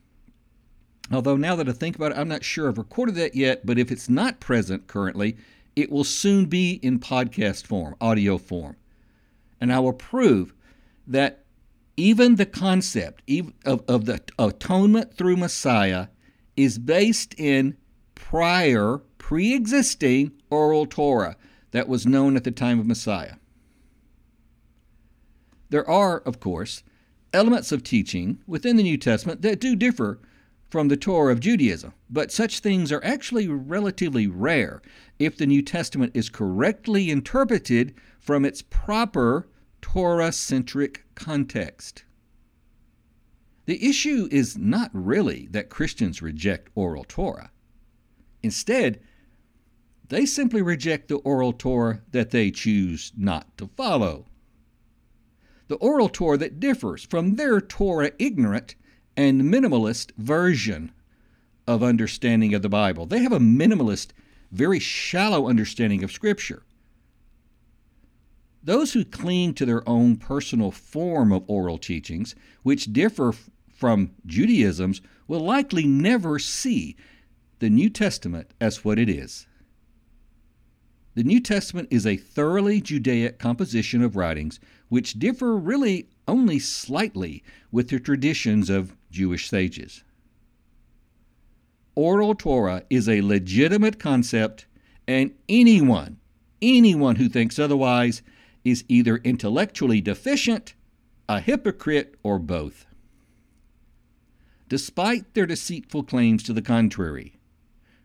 Although 1.12 1.36
now 1.36 1.58
that 1.58 1.68
I 1.68 1.74
think 1.74 1.98
about 1.98 2.13
it, 2.13 2.18
I'm 2.18 2.29
not 2.29 2.46
sure 2.46 2.70
I've 2.70 2.77
recorded 2.77 3.15
that 3.15 3.36
yet, 3.36 3.65
but 3.65 3.77
if 3.77 3.91
it's 3.91 4.08
not 4.08 4.39
present 4.39 4.88
currently, 4.88 5.36
It 5.75 5.91
will 5.91 6.03
soon 6.03 6.46
be 6.46 6.74
in 6.82 7.00
podcast 7.00 7.65
form, 7.65 7.96
audio 8.01 8.38
form. 8.38 8.75
And 9.62 9.72
I 9.72 9.79
will 9.79 9.94
prove 9.94 10.53
that 11.08 11.38
even 12.00 12.36
the 12.36 12.46
concept 12.46 13.22
of, 13.65 13.84
of 13.88 14.06
the 14.06 14.22
atonement 14.39 15.13
through 15.13 15.36
Messiah 15.36 16.08
is 16.56 16.79
based 16.79 17.36
in 17.38 17.75
prior, 18.15 19.00
pre 19.18 19.53
existing 19.53 20.32
oral 20.50 20.86
Torah 20.86 21.36
that 21.72 21.89
was 21.89 22.06
known 22.06 22.36
at 22.38 22.46
the 22.46 22.51
time 22.51 22.79
of 22.79 22.88
Messiah. 22.88 23.36
There 25.70 25.88
are, 25.88 26.20
of 26.22 26.39
course, 26.39 26.84
elements 27.34 27.72
of 27.72 27.84
teaching 27.84 28.39
within 28.48 28.77
the 28.77 28.84
New 28.84 28.98
Testament 28.98 29.41
that 29.41 29.60
do 29.60 29.75
differ 29.75 30.20
from 30.70 30.88
the 30.88 30.98
Torah 30.98 31.34
of 31.34 31.39
Judaism, 31.39 31.94
but 32.10 32.32
such 32.32 32.60
things 32.60 32.91
are 32.91 33.03
actually 33.03 33.48
relatively 33.48 34.25
rare 34.27 34.82
if 35.18 35.38
the 35.38 35.48
New 35.48 35.62
Testament 35.62 36.12
is 36.15 36.29
correctly 36.29 37.12
interpreted 37.12 37.94
from 38.20 38.46
its 38.46 38.62
proper 38.62 39.48
Torah 39.82 40.32
centric 40.32 41.03
context. 41.20 42.04
The 43.66 43.88
issue 43.88 44.28
is 44.32 44.58
not 44.58 44.90
really 44.94 45.48
that 45.52 45.70
Christians 45.70 46.22
reject 46.24 46.72
oral 46.74 47.04
Torah. 47.08 47.52
Instead, 48.42 49.00
they 50.08 50.26
simply 50.26 50.64
reject 50.64 51.08
the 51.08 51.18
oral 51.18 51.54
Torah 51.54 52.02
that 52.12 52.32
they 52.32 52.50
choose 52.50 53.12
not 53.16 53.56
to 53.60 53.70
follow. 53.78 54.26
The 55.68 55.76
oral 55.76 56.10
Torah 56.10 56.38
that 56.38 56.60
differs 56.60 57.04
from 57.04 57.36
their 57.36 57.62
Torah 57.62 58.12
ignorant 58.18 58.74
and 59.16 59.44
minimalist 59.44 60.12
version 60.18 60.92
of 61.68 61.84
understanding 61.84 62.56
of 62.56 62.64
the 62.64 62.70
Bible. 62.70 63.06
They 63.06 63.20
have 63.20 63.34
a 63.34 63.40
minimalist, 63.40 64.08
very 64.52 64.80
shallow 64.80 65.48
understanding 65.48 66.04
of 66.04 66.12
Scripture. 66.12 66.64
Those 68.63 68.94
who 68.94 69.06
cling 69.06 69.54
to 69.56 69.66
their 69.66 69.88
own 69.88 70.18
personal 70.18 70.72
form 70.72 71.32
of 71.32 71.44
oral 71.48 71.78
teachings, 71.78 72.36
which 72.63 72.92
differ 72.92 73.34
from 73.72 74.12
Judaism's, 74.25 75.01
will 75.28 75.39
likely 75.39 75.86
never 75.86 76.39
see 76.39 76.96
the 77.60 77.70
New 77.70 77.89
Testament 77.89 78.51
as 78.60 78.84
what 78.84 79.00
it 79.00 79.10
is. 79.10 79.48
The 81.16 81.24
New 81.24 81.39
Testament 81.39 81.88
is 81.92 82.06
a 82.06 82.18
thoroughly 82.18 82.82
Judaic 82.82 83.39
composition 83.39 84.01
of 84.01 84.16
writings 84.16 84.60
which 84.89 85.20
differ 85.20 85.58
really 85.58 86.08
only 86.28 86.60
slightly 86.60 87.44
with 87.72 87.89
the 87.89 88.00
traditions 88.00 88.70
of 88.70 88.96
Jewish 89.12 89.50
sages. 89.50 90.04
Oral 91.96 92.36
Torah 92.36 92.84
is 92.89 93.10
a 93.10 93.22
legitimate 93.22 94.00
concept, 94.00 94.68
and 95.08 95.32
anyone, 95.50 96.18
anyone 96.62 97.18
who 97.18 97.28
thinks 97.28 97.60
otherwise, 97.60 98.22
is 98.63 98.84
either 98.88 99.18
intellectually 99.18 100.01
deficient, 100.01 100.74
a 101.28 101.39
hypocrite, 101.39 102.16
or 102.24 102.39
both. 102.39 102.86
Despite 104.68 105.34
their 105.34 105.46
deceitful 105.46 106.04
claims 106.04 106.44
to 106.44 106.54
the 106.54 106.62
contrary, 106.62 107.39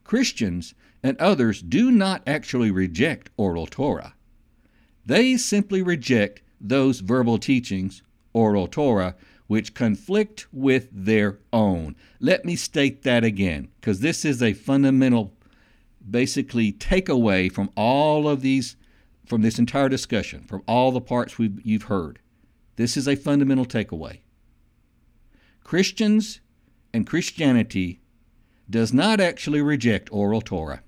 Christians 0.04 0.74
and 1.02 1.18
others 1.18 1.60
do 1.60 1.90
not 1.90 2.22
actually 2.26 2.70
reject 2.70 3.30
oral 3.36 3.66
Torah. 3.66 4.14
They 5.04 5.36
simply 5.36 5.82
reject 5.82 6.40
those 6.60 7.00
verbal 7.00 7.38
teachings, 7.38 8.02
oral 8.32 8.66
Torah, 8.66 9.14
which 9.46 9.74
conflict 9.74 10.46
with 10.52 10.88
their 10.90 11.38
own. 11.52 11.96
Let 12.20 12.46
me 12.46 12.56
state 12.56 13.02
that 13.02 13.24
again, 13.24 13.68
because 13.80 14.00
this 14.00 14.24
is 14.24 14.42
a 14.42 14.54
fundamental, 14.54 15.34
basically, 16.10 16.72
takeaway 16.72 17.52
from 17.52 17.70
all 17.76 18.26
of 18.26 18.40
these, 18.40 18.76
from 19.26 19.42
this 19.42 19.58
entire 19.58 19.88
discussion, 19.88 20.42
from 20.42 20.62
all 20.66 20.90
the 20.90 21.00
parts 21.00 21.36
you've 21.38 21.84
heard. 21.84 22.18
This 22.76 22.96
is 22.96 23.08
a 23.08 23.16
fundamental 23.16 23.66
takeaway. 23.66 24.20
Christians 25.62 26.40
and 26.92 27.06
Christianity 27.06 28.00
does 28.68 28.92
not 28.92 29.20
actually 29.20 29.62
reject 29.62 30.08
oral 30.12 30.40
Torah. 30.40 30.82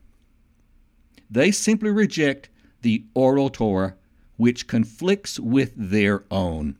They 1.31 1.50
simply 1.50 1.90
reject 1.90 2.49
the 2.83 3.05
oral 3.14 3.50
Torah 3.50 3.95
which 4.37 4.66
conflicts 4.66 5.40
with 5.40 5.73
their 5.76 6.25
own. 6.31 6.76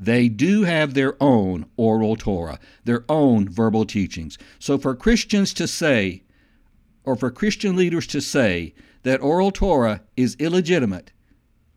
They 0.00 0.28
do 0.28 0.64
have 0.64 0.94
their 0.94 1.20
own 1.22 1.66
oral 1.76 2.16
Torah, 2.16 2.58
their 2.84 3.04
own 3.08 3.48
verbal 3.48 3.84
teachings. 3.84 4.38
So 4.58 4.78
for 4.78 4.94
Christians 4.94 5.52
to 5.54 5.66
say, 5.66 6.22
or 7.04 7.16
for 7.16 7.30
Christian 7.30 7.74
leaders 7.76 8.06
to 8.08 8.20
say, 8.20 8.74
that 9.02 9.20
oral 9.20 9.50
Torah 9.50 10.02
is 10.16 10.36
illegitimate 10.38 11.12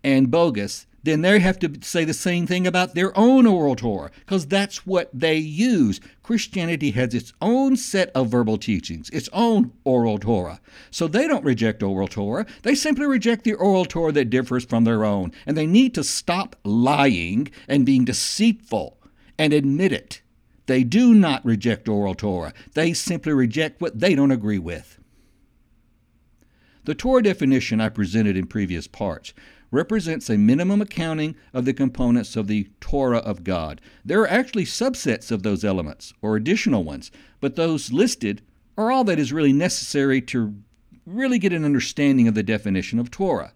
and 0.04 0.32
bogus, 0.32 0.88
then 1.04 1.22
they 1.22 1.40
have 1.40 1.58
to 1.60 1.72
say 1.82 2.06
the 2.06 2.14
same 2.14 2.46
thing 2.46 2.68
about 2.68 2.94
their 2.94 3.18
own 3.18 3.48
oral 3.48 3.76
Torah, 3.76 4.12
because 4.20 4.46
that's 4.46 4.86
what 4.86 5.10
they 5.14 5.36
use. 5.36 6.00
Christianity 6.22 6.92
has 6.92 7.16
its 7.16 7.34
own 7.42 7.76
set 7.76 8.12
of 8.14 8.30
verbal 8.30 8.58
teachings, 8.58 9.10
its 9.10 9.28
own 9.34 9.72
oral 9.84 10.20
Torah. 10.20 10.60
So 10.92 11.08
they 11.08 11.28
don't 11.28 11.44
reject 11.44 11.82
oral 11.82 12.08
Torah. 12.08 12.46
They 12.62 12.76
simply 12.76 13.08
reject 13.08 13.44
the 13.44 13.54
oral 13.54 13.86
Torah 13.86 14.12
that 14.12 14.30
differs 14.30 14.64
from 14.64 14.84
their 14.84 15.04
own. 15.04 15.32
And 15.48 15.58
they 15.58 15.66
need 15.66 15.96
to 15.96 16.04
stop 16.04 16.56
lying 16.64 17.50
and 17.68 17.86
being 17.86 18.06
deceitful 18.06 18.98
and 19.40 19.54
admit 19.54 19.92
it. 19.92 20.22
They 20.68 20.84
do 20.84 21.16
not 21.16 21.44
reject 21.44 21.90
oral 21.90 22.14
Torah. 22.14 22.54
They 22.76 22.94
simply 22.94 23.34
reject 23.34 23.82
what 23.82 24.00
they 24.00 24.14
don't 24.14 24.32
agree 24.32 24.60
with. 24.60 25.00
The 26.92 26.96
Torah 26.96 27.24
definition 27.24 27.80
I 27.80 27.88
presented 27.88 28.36
in 28.36 28.48
previous 28.48 28.86
parts 28.86 29.34
represents 29.72 30.30
a 30.30 30.38
minimum 30.38 30.82
accounting 30.82 31.38
of 31.54 31.64
the 31.64 31.74
components 31.74 32.36
of 32.36 32.48
the 32.48 32.68
Torah 32.82 33.20
of 33.20 33.46
God. 33.46 33.80
There 34.04 34.20
are 34.20 34.30
actually 34.30 34.66
subsets 34.66 35.32
of 35.32 35.42
those 35.42 35.64
elements, 35.64 36.14
or 36.22 36.36
additional 36.36 36.84
ones, 36.84 37.10
but 37.40 37.56
those 37.56 37.94
listed 37.94 38.42
are 38.78 38.92
all 38.92 39.06
that 39.06 39.20
is 39.20 39.32
really 39.32 39.54
necessary 39.54 40.20
to 40.24 40.54
really 41.06 41.40
get 41.40 41.54
an 41.54 41.64
understanding 41.64 42.28
of 42.28 42.36
the 42.36 42.44
definition 42.44 43.00
of 43.00 43.10
Torah. 43.10 43.54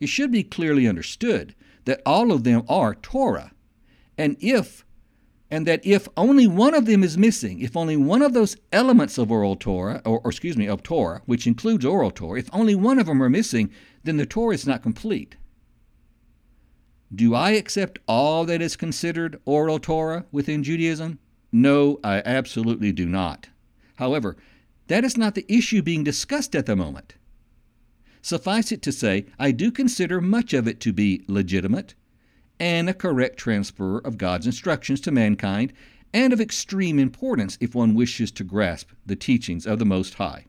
It 0.00 0.08
should 0.08 0.32
be 0.32 0.42
clearly 0.42 0.88
understood 0.88 1.54
that 1.84 2.00
all 2.06 2.32
of 2.32 2.44
them 2.44 2.62
are 2.66 2.94
Torah. 2.94 3.52
And 4.16 4.38
if 4.40 4.86
and 5.50 5.66
that 5.66 5.84
if 5.84 6.08
only 6.16 6.46
one 6.46 6.74
of 6.74 6.86
them 6.86 7.02
is 7.02 7.16
missing, 7.16 7.60
if 7.60 7.76
only 7.76 7.96
one 7.96 8.22
of 8.22 8.34
those 8.34 8.56
elements 8.72 9.16
of 9.16 9.30
oral 9.30 9.56
Torah, 9.56 10.02
or, 10.04 10.20
or, 10.20 10.30
excuse 10.30 10.56
me, 10.56 10.66
of 10.66 10.82
Torah, 10.82 11.22
which 11.24 11.46
includes 11.46 11.84
oral 11.84 12.10
Torah, 12.10 12.38
if 12.38 12.50
only 12.52 12.74
one 12.74 12.98
of 12.98 13.06
them 13.06 13.22
are 13.22 13.30
missing, 13.30 13.70
then 14.04 14.18
the 14.18 14.26
Torah 14.26 14.54
is 14.54 14.66
not 14.66 14.82
complete. 14.82 15.36
Do 17.14 17.34
I 17.34 17.52
accept 17.52 17.98
all 18.06 18.44
that 18.44 18.60
is 18.60 18.76
considered 18.76 19.40
oral 19.46 19.78
Torah 19.78 20.26
within 20.30 20.62
Judaism? 20.62 21.18
No, 21.50 21.98
I 22.04 22.20
absolutely 22.26 22.92
do 22.92 23.06
not. 23.06 23.48
However, 23.96 24.36
that 24.88 25.04
is 25.04 25.16
not 25.16 25.34
the 25.34 25.46
issue 25.48 25.80
being 25.80 26.04
discussed 26.04 26.54
at 26.54 26.66
the 26.66 26.76
moment. 26.76 27.14
Suffice 28.20 28.72
it 28.72 28.82
to 28.82 28.92
say, 28.92 29.24
I 29.38 29.52
do 29.52 29.70
consider 29.70 30.20
much 30.20 30.52
of 30.52 30.68
it 30.68 30.80
to 30.80 30.92
be 30.92 31.24
legitimate 31.26 31.94
and 32.60 32.88
a 32.88 32.94
correct 32.94 33.38
transfer 33.38 33.98
of 33.98 34.18
God's 34.18 34.46
instructions 34.46 35.00
to 35.02 35.10
mankind 35.10 35.72
and 36.12 36.32
of 36.32 36.40
extreme 36.40 36.98
importance 36.98 37.58
if 37.60 37.74
one 37.74 37.94
wishes 37.94 38.30
to 38.32 38.44
grasp 38.44 38.90
the 39.04 39.16
teachings 39.16 39.66
of 39.66 39.78
the 39.78 39.84
Most 39.84 40.14
High. 40.14 40.46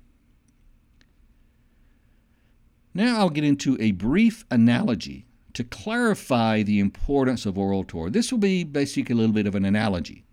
Now 2.93 3.19
I'll 3.19 3.29
get 3.29 3.43
into 3.43 3.77
a 3.79 3.91
brief 3.91 4.45
analogy 4.49 5.25
to 5.53 5.63
clarify 5.63 6.63
the 6.63 6.79
importance 6.79 7.45
of 7.45 7.57
oral 7.57 7.83
Torah. 7.83 8.09
This 8.09 8.31
will 8.31 8.39
be 8.39 8.63
basically 8.63 9.13
a 9.13 9.17
little 9.17 9.33
bit 9.33 9.47
of 9.47 9.55
an 9.55 9.65
analogy. 9.65 10.25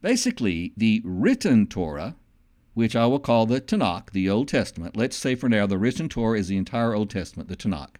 Basically, 0.00 0.72
the 0.76 1.02
written 1.04 1.66
Torah, 1.66 2.16
which 2.74 2.94
I 2.94 3.06
will 3.06 3.18
call 3.18 3.46
the 3.46 3.60
Tanakh, 3.60 4.10
the 4.10 4.30
Old 4.30 4.48
Testament, 4.48 4.96
let's 4.96 5.16
say 5.16 5.34
for 5.34 5.48
now 5.48 5.66
the 5.66 5.78
written 5.78 6.08
Torah 6.08 6.38
is 6.38 6.48
the 6.48 6.56
entire 6.56 6.94
Old 6.94 7.10
Testament, 7.10 7.48
the 7.48 7.56
Tanakh, 7.56 7.96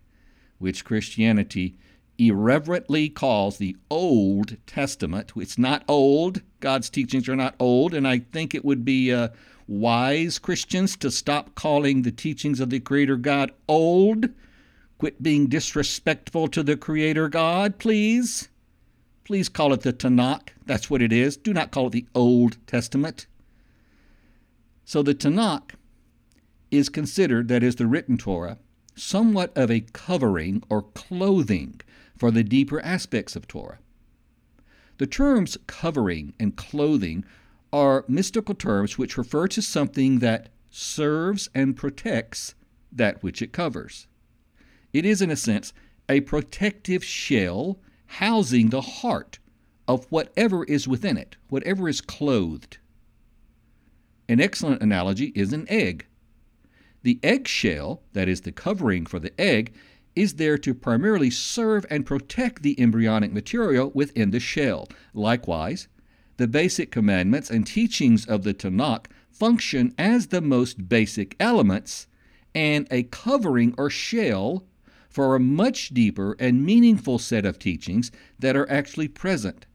which 0.58 0.84
Christianity 0.84 1.76
irreverently 2.18 3.08
calls 3.08 3.58
the 3.58 3.76
Old 3.90 4.56
Testament. 4.66 5.32
It's 5.36 5.56
not 5.56 5.84
old. 5.86 6.42
God's 6.60 6.90
teachings 6.90 7.28
are 7.28 7.36
not 7.36 7.54
old, 7.60 7.94
and 7.94 8.06
I 8.06 8.18
think 8.18 8.54
it 8.54 8.64
would 8.64 8.84
be 8.84 9.12
uh, 9.12 9.28
wise 9.68 10.38
Christians 10.38 10.96
to 10.96 11.10
stop 11.10 11.54
calling 11.54 12.02
the 12.02 12.10
teachings 12.10 12.58
of 12.58 12.70
the 12.70 12.80
Creator 12.80 13.18
God 13.18 13.52
old. 13.68 14.28
Quit 14.98 15.22
being 15.22 15.46
disrespectful 15.46 16.48
to 16.48 16.62
the 16.64 16.76
Creator 16.76 17.28
God, 17.28 17.78
please. 17.78 18.48
Please 19.22 19.48
call 19.48 19.72
it 19.72 19.82
the 19.82 19.92
Tanakh. 19.92 20.48
That's 20.66 20.90
what 20.90 21.02
it 21.02 21.12
is. 21.12 21.36
Do 21.36 21.52
not 21.52 21.70
call 21.70 21.86
it 21.86 21.90
the 21.90 22.06
Old 22.14 22.56
Testament. 22.66 23.26
So 24.84 25.02
the 25.02 25.14
Tanakh 25.14 25.74
is 26.70 26.88
considered, 26.88 27.48
that 27.48 27.62
is 27.62 27.76
the 27.76 27.86
written 27.86 28.18
Torah, 28.18 28.58
somewhat 28.96 29.56
of 29.56 29.70
a 29.70 29.80
covering 29.92 30.62
or 30.68 30.82
clothing 30.82 31.80
for 32.18 32.30
the 32.30 32.44
deeper 32.44 32.80
aspects 32.80 33.36
of 33.36 33.46
Torah. 33.46 33.78
The 34.98 35.06
terms 35.06 35.56
covering 35.66 36.34
and 36.40 36.56
clothing 36.56 37.24
are 37.72 38.04
mystical 38.08 38.54
terms 38.54 38.98
which 38.98 39.16
refer 39.16 39.46
to 39.48 39.62
something 39.62 40.18
that 40.18 40.48
serves 40.70 41.48
and 41.54 41.76
protects 41.76 42.54
that 42.90 43.22
which 43.22 43.40
it 43.40 43.52
covers. 43.52 44.08
It 44.92 45.04
is, 45.04 45.22
in 45.22 45.30
a 45.30 45.36
sense, 45.36 45.72
a 46.08 46.20
protective 46.22 47.04
shell 47.04 47.78
housing 48.06 48.70
the 48.70 48.80
heart 48.80 49.38
of 49.86 50.06
whatever 50.10 50.64
is 50.64 50.88
within 50.88 51.16
it, 51.16 51.36
whatever 51.48 51.88
is 51.88 52.00
clothed. 52.00 52.78
An 54.28 54.40
excellent 54.40 54.82
analogy 54.82 55.32
is 55.34 55.52
an 55.52 55.66
egg. 55.68 56.06
The 57.02 57.18
eggshell, 57.22 58.02
that 58.12 58.28
is 58.28 58.42
the 58.42 58.52
covering 58.52 59.06
for 59.06 59.18
the 59.18 59.38
egg, 59.40 59.74
is 60.18 60.34
there 60.34 60.58
to 60.58 60.74
primarily 60.74 61.30
serve 61.30 61.86
and 61.88 62.04
protect 62.04 62.62
the 62.62 62.78
embryonic 62.80 63.32
material 63.32 63.92
within 63.94 64.32
the 64.32 64.40
shell. 64.40 64.88
Likewise, 65.14 65.86
the 66.38 66.48
basic 66.48 66.90
commandments 66.90 67.50
and 67.50 67.64
teachings 67.64 68.26
of 68.26 68.42
the 68.42 68.52
Tanakh 68.52 69.06
function 69.30 69.94
as 69.96 70.26
the 70.26 70.40
most 70.40 70.88
basic 70.88 71.36
elements 71.38 72.08
and 72.52 72.88
a 72.90 73.04
covering 73.04 73.72
or 73.78 73.88
shell 73.88 74.64
for 75.08 75.36
a 75.36 75.40
much 75.40 75.90
deeper 75.90 76.36
and 76.40 76.66
meaningful 76.66 77.20
set 77.20 77.46
of 77.46 77.60
teachings 77.60 78.10
that 78.40 78.56
are 78.56 78.68
actually 78.68 79.06
present. 79.06 79.66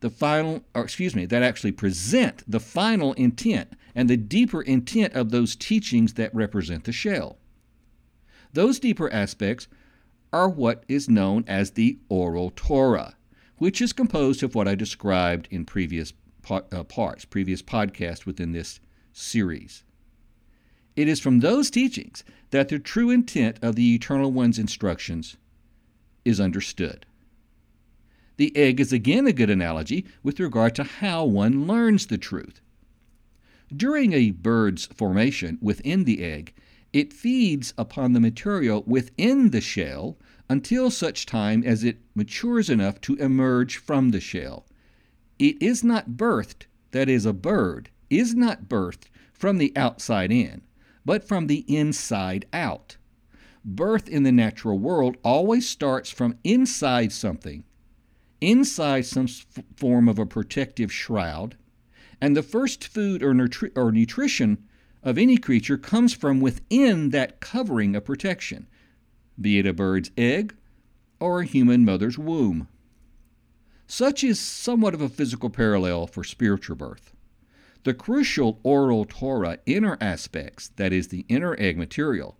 The 0.00 0.10
final, 0.10 0.64
or 0.74 0.82
excuse 0.82 1.14
me, 1.14 1.24
that 1.26 1.44
actually 1.44 1.70
present 1.70 2.42
the 2.50 2.58
final 2.58 3.12
intent 3.12 3.74
and 3.94 4.10
the 4.10 4.16
deeper 4.16 4.62
intent 4.62 5.12
of 5.12 5.30
those 5.30 5.54
teachings 5.54 6.14
that 6.14 6.34
represent 6.34 6.82
the 6.82 6.92
shell. 6.92 7.38
Those 8.52 8.78
deeper 8.78 9.12
aspects 9.12 9.68
are 10.32 10.48
what 10.48 10.84
is 10.88 11.08
known 11.08 11.44
as 11.46 11.72
the 11.72 11.98
Oral 12.08 12.52
Torah, 12.54 13.16
which 13.56 13.80
is 13.80 13.92
composed 13.92 14.42
of 14.42 14.54
what 14.54 14.68
I 14.68 14.74
described 14.74 15.48
in 15.50 15.64
previous 15.64 16.12
uh, 16.50 16.60
parts, 16.84 17.24
previous 17.24 17.62
podcasts 17.62 18.26
within 18.26 18.52
this 18.52 18.80
series. 19.12 19.84
It 20.96 21.08
is 21.08 21.20
from 21.20 21.40
those 21.40 21.70
teachings 21.70 22.24
that 22.50 22.68
the 22.68 22.78
true 22.78 23.10
intent 23.10 23.58
of 23.62 23.76
the 23.76 23.94
Eternal 23.94 24.32
One's 24.32 24.58
instructions 24.58 25.36
is 26.24 26.40
understood. 26.40 27.06
The 28.36 28.54
egg 28.56 28.80
is 28.80 28.92
again 28.92 29.26
a 29.26 29.32
good 29.32 29.50
analogy 29.50 30.04
with 30.22 30.40
regard 30.40 30.74
to 30.76 30.84
how 30.84 31.24
one 31.24 31.66
learns 31.66 32.06
the 32.06 32.18
truth. 32.18 32.60
During 33.74 34.12
a 34.12 34.32
bird's 34.32 34.86
formation 34.86 35.58
within 35.62 36.04
the 36.04 36.22
egg, 36.22 36.52
it 36.92 37.12
feeds 37.12 37.72
upon 37.78 38.12
the 38.12 38.20
material 38.20 38.82
within 38.86 39.50
the 39.50 39.60
shell 39.60 40.18
until 40.48 40.90
such 40.90 41.24
time 41.24 41.62
as 41.64 41.82
it 41.82 41.98
matures 42.14 42.68
enough 42.68 43.00
to 43.00 43.16
emerge 43.16 43.78
from 43.78 44.10
the 44.10 44.20
shell. 44.20 44.66
It 45.38 45.60
is 45.62 45.82
not 45.82 46.10
birthed, 46.10 46.66
that 46.90 47.08
is, 47.08 47.24
a 47.24 47.32
bird, 47.32 47.88
is 48.10 48.34
not 48.34 48.68
birthed 48.68 49.08
from 49.32 49.58
the 49.58 49.72
outside 49.74 50.30
in, 50.30 50.62
but 51.04 51.26
from 51.26 51.46
the 51.46 51.64
inside 51.66 52.44
out. 52.52 52.96
Birth 53.64 54.08
in 54.08 54.24
the 54.24 54.32
natural 54.32 54.78
world 54.78 55.16
always 55.24 55.68
starts 55.68 56.10
from 56.10 56.36
inside 56.44 57.12
something, 57.12 57.64
inside 58.40 59.06
some 59.06 59.28
form 59.76 60.08
of 60.08 60.18
a 60.18 60.26
protective 60.26 60.92
shroud, 60.92 61.56
and 62.20 62.36
the 62.36 62.42
first 62.42 62.86
food 62.86 63.22
or, 63.22 63.32
nutri- 63.32 63.72
or 63.74 63.90
nutrition 63.90 64.58
of 65.02 65.18
any 65.18 65.36
creature 65.36 65.76
comes 65.76 66.12
from 66.12 66.40
within 66.40 67.10
that 67.10 67.40
covering 67.40 67.96
of 67.96 68.04
protection, 68.04 68.66
be 69.40 69.58
it 69.58 69.66
a 69.66 69.72
bird's 69.72 70.10
egg 70.16 70.54
or 71.18 71.40
a 71.40 71.46
human 71.46 71.84
mother's 71.84 72.18
womb. 72.18 72.68
Such 73.86 74.24
is 74.24 74.38
somewhat 74.38 74.94
of 74.94 75.00
a 75.00 75.08
physical 75.08 75.50
parallel 75.50 76.06
for 76.06 76.24
spiritual 76.24 76.76
birth. 76.76 77.12
The 77.84 77.94
crucial 77.94 78.60
oral 78.62 79.04
Torah 79.04 79.58
inner 79.66 79.98
aspects, 80.00 80.68
that 80.76 80.92
is, 80.92 81.08
the 81.08 81.26
inner 81.28 81.56
egg 81.58 81.76
material, 81.76 82.38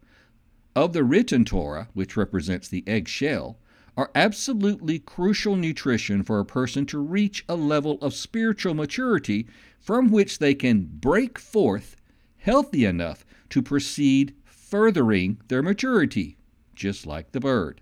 of 0.75 0.93
the 0.93 1.05
written 1.05 1.45
Torah, 1.45 1.89
which 1.95 2.17
represents 2.17 2.69
the 2.69 2.85
egg 2.87 3.09
shell, 3.09 3.59
are 3.97 4.11
absolutely 4.15 4.99
crucial 4.99 5.57
nutrition 5.57 6.23
for 6.23 6.39
a 6.39 6.47
person 6.47 6.87
to 6.87 6.99
reach 6.99 7.45
a 7.49 7.57
level 7.57 7.99
of 8.01 8.15
spiritual 8.15 8.73
maturity 8.73 9.47
from 9.79 10.11
which 10.11 10.39
they 10.39 10.55
can 10.55 10.85
break 10.85 11.39
forth 11.39 11.97
healthy 12.43 12.85
enough 12.85 13.25
to 13.49 13.63
proceed 13.63 14.35
furthering 14.45 15.41
their 15.49 15.63
maturity, 15.63 16.37
just 16.75 17.07
like 17.07 17.33
the 17.33 17.41
bird. 17.41 17.81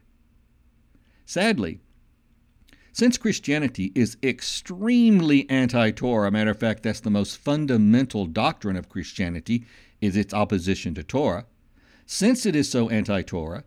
Sadly, 1.27 1.81
since 2.93 3.17
Christianity 3.17 3.93
is 3.95 4.17
extremely 4.23 5.49
anti-Torah, 5.49 6.31
matter 6.31 6.51
of 6.51 6.59
fact, 6.59 6.83
that's 6.83 7.01
the 7.01 7.11
most 7.11 7.37
fundamental 7.37 8.27
doctrine 8.27 8.77
of 8.77 8.89
Christianity 8.89 9.65
is 10.01 10.17
its 10.17 10.35
opposition 10.35 10.95
to 10.95 11.05
Torah. 11.05 11.47
Since 12.05 12.45
it 12.45 12.57
is 12.57 12.69
so 12.69 12.89
anti-Torah, 12.89 13.65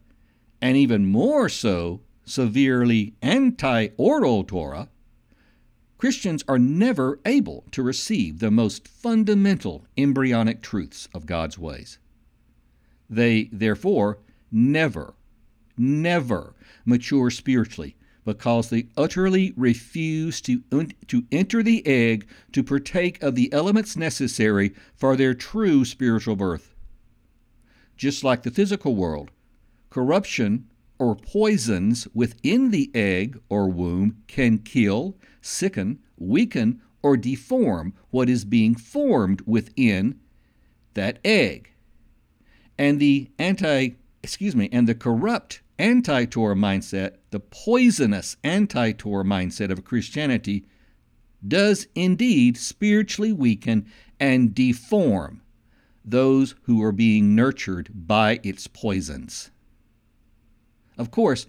and 0.61 0.75
even 0.75 1.05
more 1.05 1.47
so 1.47 2.01
severely 2.25 3.13
anti-oral 3.21 4.43
Torah, 4.43 4.89
Christians 6.03 6.43
are 6.49 6.59
never 6.59 7.21
able 7.25 7.63
to 7.71 7.81
receive 7.81 8.39
the 8.39 8.51
most 8.51 8.89
fundamental 8.89 9.85
embryonic 9.95 10.61
truths 10.61 11.07
of 11.13 11.25
God's 11.25 11.57
ways. 11.57 11.97
They, 13.09 13.47
therefore, 13.53 14.17
never, 14.51 15.13
never 15.77 16.55
mature 16.83 17.29
spiritually 17.29 17.95
because 18.25 18.69
they 18.69 18.87
utterly 18.97 19.53
refuse 19.55 20.41
to, 20.41 20.63
to 21.07 21.23
enter 21.31 21.63
the 21.63 21.87
egg 21.87 22.27
to 22.51 22.63
partake 22.63 23.23
of 23.23 23.35
the 23.35 23.53
elements 23.53 23.95
necessary 23.95 24.75
for 24.93 25.15
their 25.15 25.33
true 25.33 25.85
spiritual 25.85 26.35
birth. 26.35 26.75
Just 27.95 28.25
like 28.25 28.43
the 28.43 28.51
physical 28.51 28.97
world, 28.97 29.31
corruption 29.89 30.67
or 30.99 31.15
poisons 31.15 32.09
within 32.13 32.71
the 32.71 32.91
egg 32.93 33.39
or 33.47 33.69
womb 33.69 34.17
can 34.27 34.57
kill, 34.57 35.15
sicken, 35.43 35.99
weaken, 36.17 36.81
or 37.03 37.17
deform 37.17 37.93
what 38.09 38.29
is 38.29 38.45
being 38.45 38.73
formed 38.73 39.41
within 39.41 40.19
that 40.93 41.19
egg. 41.23 41.71
And 42.77 42.99
the 42.99 43.29
anti, 43.37 43.89
excuse 44.23 44.55
me, 44.55 44.69
and 44.71 44.87
the 44.87 44.95
corrupt 44.95 45.61
anti 45.77 46.25
Torah 46.25 46.55
mindset, 46.55 47.17
the 47.31 47.39
poisonous 47.39 48.37
anti 48.43 48.93
Torah 48.93 49.25
mindset 49.25 49.69
of 49.69 49.83
Christianity, 49.83 50.65
does 51.45 51.87
indeed 51.93 52.57
spiritually 52.57 53.33
weaken 53.33 53.85
and 54.19 54.55
deform 54.55 55.41
those 56.05 56.55
who 56.63 56.81
are 56.81 56.91
being 56.91 57.35
nurtured 57.35 57.89
by 57.93 58.39
its 58.43 58.67
poisons. 58.67 59.51
Of 60.97 61.11
course, 61.11 61.47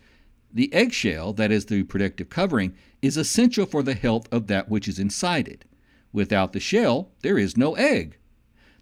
the 0.55 0.73
eggshell, 0.73 1.33
that 1.33 1.51
is 1.51 1.67
the 1.67 1.83
protective 1.83 2.31
covering, 2.31 2.75
is 3.03 3.17
essential 3.17 3.67
for 3.67 3.83
the 3.83 3.95
health 3.95 4.29
of 4.33 4.47
that 4.47 4.69
which 4.69 4.87
is 4.87 5.01
inside 5.01 5.49
it. 5.49 5.65
Without 6.13 6.53
the 6.53 6.61
shell, 6.61 7.11
there 7.23 7.37
is 7.37 7.57
no 7.57 7.75
egg. 7.75 8.17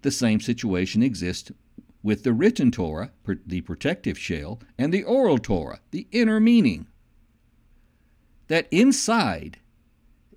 The 0.02 0.11
same 0.11 0.38
situation 0.38 1.02
exists 1.02 1.50
with 2.02 2.24
the 2.24 2.35
written 2.35 2.70
Torah, 2.70 3.11
the 3.46 3.62
protective 3.62 4.18
shell, 4.18 4.61
and 4.76 4.92
the 4.92 5.02
oral 5.02 5.38
Torah, 5.38 5.80
the 5.92 6.06
inner 6.12 6.40
meaning. 6.40 6.88
That 8.48 8.68
inside, 8.70 9.58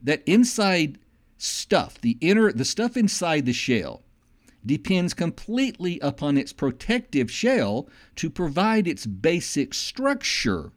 that 0.02 0.24
inside 0.26 1.00
stuff, 1.38 2.00
the 2.00 2.18
inner, 2.22 2.54
the 2.54 2.64
stuff 2.64 2.96
inside 2.96 3.46
the 3.46 3.54
shell, 3.54 4.04
depends 4.66 5.14
completely 5.14 6.00
upon 6.00 6.38
its 6.38 6.54
protective 6.54 7.30
shell 7.30 7.90
to 8.16 8.30
provide 8.30 8.88
its 8.88 9.06
basic 9.06 9.74
structure 9.74 10.72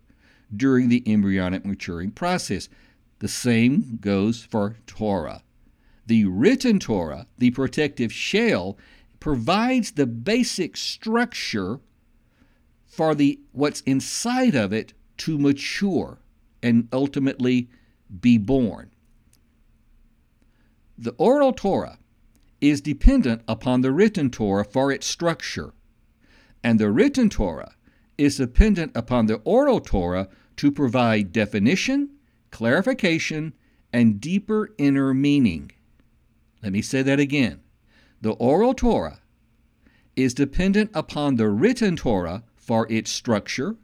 during 0.54 0.88
the 0.88 1.02
embryonic 1.06 1.64
maturing 1.64 2.10
process. 2.10 2.68
The 3.20 3.28
same 3.28 3.98
goes 4.00 4.42
for 4.42 4.76
Torah. 4.86 5.42
The 6.06 6.24
written 6.24 6.78
Torah, 6.78 7.26
the 7.36 7.50
protective 7.50 8.12
shell, 8.12 8.78
provides 9.20 9.92
the 9.92 10.06
basic 10.06 10.76
structure 10.76 11.80
for 12.86 13.14
the 13.14 13.40
what's 13.52 13.80
inside 13.82 14.54
of 14.54 14.72
it 14.72 14.94
to 15.18 15.38
mature 15.38 16.18
and 16.62 16.88
ultimately 16.92 17.68
be 18.20 18.38
born. 18.38 18.90
The 20.96 21.12
oral 21.12 21.52
Torah 21.52 21.98
is 22.60 22.80
dependent 22.80 23.42
upon 23.46 23.82
the 23.82 23.92
written 23.92 24.30
Torah 24.30 24.64
for 24.64 24.90
its 24.90 25.06
structure, 25.06 25.72
and 26.64 26.80
the 26.80 26.90
written 26.90 27.30
Torah 27.30 27.74
is 28.18 28.36
dependent 28.36 28.92
upon 28.96 29.26
the 29.26 29.36
oral 29.44 29.80
Torah 29.80 30.28
to 30.56 30.72
provide 30.72 31.32
definition, 31.32 32.10
clarification, 32.50 33.54
and 33.92 34.20
deeper 34.20 34.74
inner 34.76 35.14
meaning. 35.14 35.70
Let 36.62 36.72
me 36.72 36.82
say 36.82 37.02
that 37.02 37.20
again. 37.20 37.60
The 38.20 38.32
oral 38.32 38.74
Torah 38.74 39.20
is 40.16 40.34
dependent 40.34 40.90
upon 40.92 41.36
the 41.36 41.48
written 41.48 41.94
Torah 41.94 42.42
for 42.56 42.90
its 42.90 43.10
structure, 43.10 43.76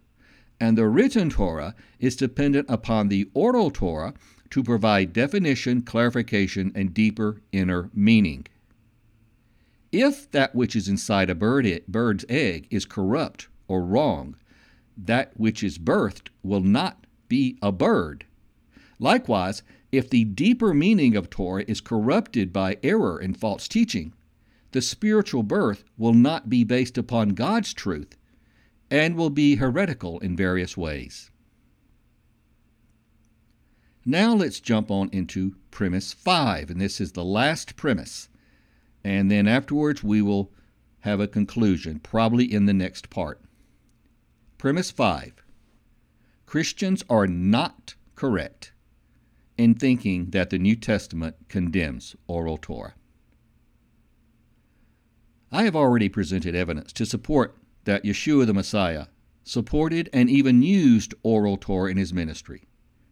and 0.61 0.77
the 0.77 0.89
written 0.89 1.31
Torah 1.31 1.77
is 2.01 2.17
dependent 2.17 2.69
upon 2.69 3.09
the 3.09 3.31
oral 3.35 3.71
Torah 3.71 4.15
to 4.51 4.65
provide 4.65 5.13
definition, 5.13 5.83
clarification, 5.83 6.73
and 6.75 6.93
deeper 6.93 7.41
inner 7.53 7.91
meaning. 7.95 8.47
If 9.93 10.29
that 10.33 10.57
which 10.57 10.75
is 10.75 10.89
inside 10.89 11.31
a 11.31 11.37
bird, 11.37 11.83
bird's 11.87 12.25
egg 12.29 12.67
is 12.71 12.85
corrupt 12.85 13.47
or 13.69 13.85
wrong, 13.85 14.37
that 14.97 15.33
which 15.39 15.63
is 15.63 15.79
birthed 15.79 16.29
will 16.43 16.61
not 16.61 17.07
be 17.29 17.59
a 17.63 17.73
bird. 17.73 18.27
Likewise, 18.99 19.63
if 19.91 20.11
the 20.11 20.25
deeper 20.25 20.75
meaning 20.75 21.17
of 21.17 21.31
Torah 21.31 21.65
is 21.67 21.81
corrupted 21.81 22.53
by 22.53 22.79
error 22.83 23.19
and 23.19 23.37
false 23.37 23.69
teaching, 23.69 24.13
the 24.73 24.83
spiritual 24.83 25.43
birth 25.43 25.85
will 25.97 26.15
not 26.15 26.49
be 26.51 26.65
based 26.65 26.99
upon 26.99 27.31
God's 27.31 27.73
truth 27.73 28.17
and 28.91 29.15
will 29.15 29.31
be 29.31 29.57
heretical 29.57 30.19
in 30.19 30.37
various 30.37 30.77
ways. 30.77 31.31
Now 34.05 34.35
let's 34.35 34.61
jump 34.61 34.91
on 34.91 35.09
into 35.13 35.55
premise 35.71 36.13
5, 36.13 36.71
and 36.71 36.81
this 36.81 37.01
is 37.01 37.13
the 37.13 37.25
last 37.25 37.77
premise. 37.77 38.29
And 39.03 39.31
then 39.31 39.47
afterwards 39.47 40.03
we 40.03 40.21
will 40.21 40.53
have 41.01 41.21
a 41.21 41.29
conclusion, 41.29 42.01
probably 42.01 42.53
in 42.53 42.67
the 42.67 42.75
next 42.75 43.11
part. 43.11 43.41
Premise 44.65 44.93
5 44.93 45.45
Christians 46.47 47.05
are 47.11 47.27
not 47.27 47.97
correct 48.15 48.73
in 49.59 49.75
thinking 49.75 50.31
that 50.31 50.49
the 50.49 50.59
New 50.59 50.75
Testament 50.75 51.37
condemns 51.51 52.17
oral 52.27 52.57
Torah. 52.57 52.95
I 55.53 55.65
have 55.65 55.77
already 55.77 56.09
presented 56.09 56.55
evidence 56.55 56.95
to 56.95 57.05
support 57.05 57.59
that 57.85 58.05
Yeshua 58.05 58.47
the 58.47 58.55
Messiah 58.55 59.09
supported 59.43 60.09
and 60.15 60.31
even 60.31 60.63
used 60.63 61.13
oral 61.23 61.59
Torah 61.59 61.91
in 61.91 61.99
his 61.99 62.15
ministry. 62.15 62.63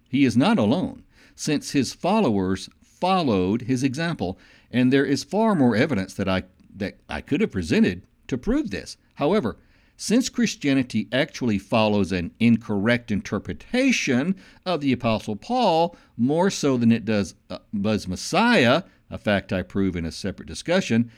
He 0.08 0.24
is 0.24 0.38
not 0.38 0.58
alone, 0.58 1.04
since 1.34 1.72
his 1.72 1.92
followers 1.92 2.70
followed 2.82 3.60
his 3.60 3.82
example, 3.82 4.38
and 4.70 4.90
there 4.90 5.04
is 5.04 5.22
far 5.22 5.54
more 5.54 5.76
evidence 5.76 6.14
that 6.14 6.30
I 6.30 6.44
that 6.74 7.00
I 7.10 7.20
could 7.20 7.42
have 7.42 7.52
presented 7.52 8.06
to 8.28 8.38
prove 8.38 8.70
this. 8.70 8.96
However, 9.16 9.58
since 9.96 10.28
Christianity 10.28 11.08
actually 11.12 11.58
follows 11.58 12.12
an 12.12 12.32
incorrect 12.40 13.10
interpretation 13.10 14.34
of 14.66 14.80
the 14.80 14.92
Apostle 14.92 15.36
Paul 15.36 15.96
more 16.16 16.50
so 16.50 16.76
than 16.76 16.90
it 16.90 17.04
does, 17.04 17.34
uh, 17.50 17.58
Messiah, 17.72 18.82
a 19.10 19.18
fact 19.18 19.52
I 19.52 19.62
prove 19.62 19.94
in 19.94 20.04
a 20.04 20.12
separate 20.12 20.48
discussion, 20.48 21.10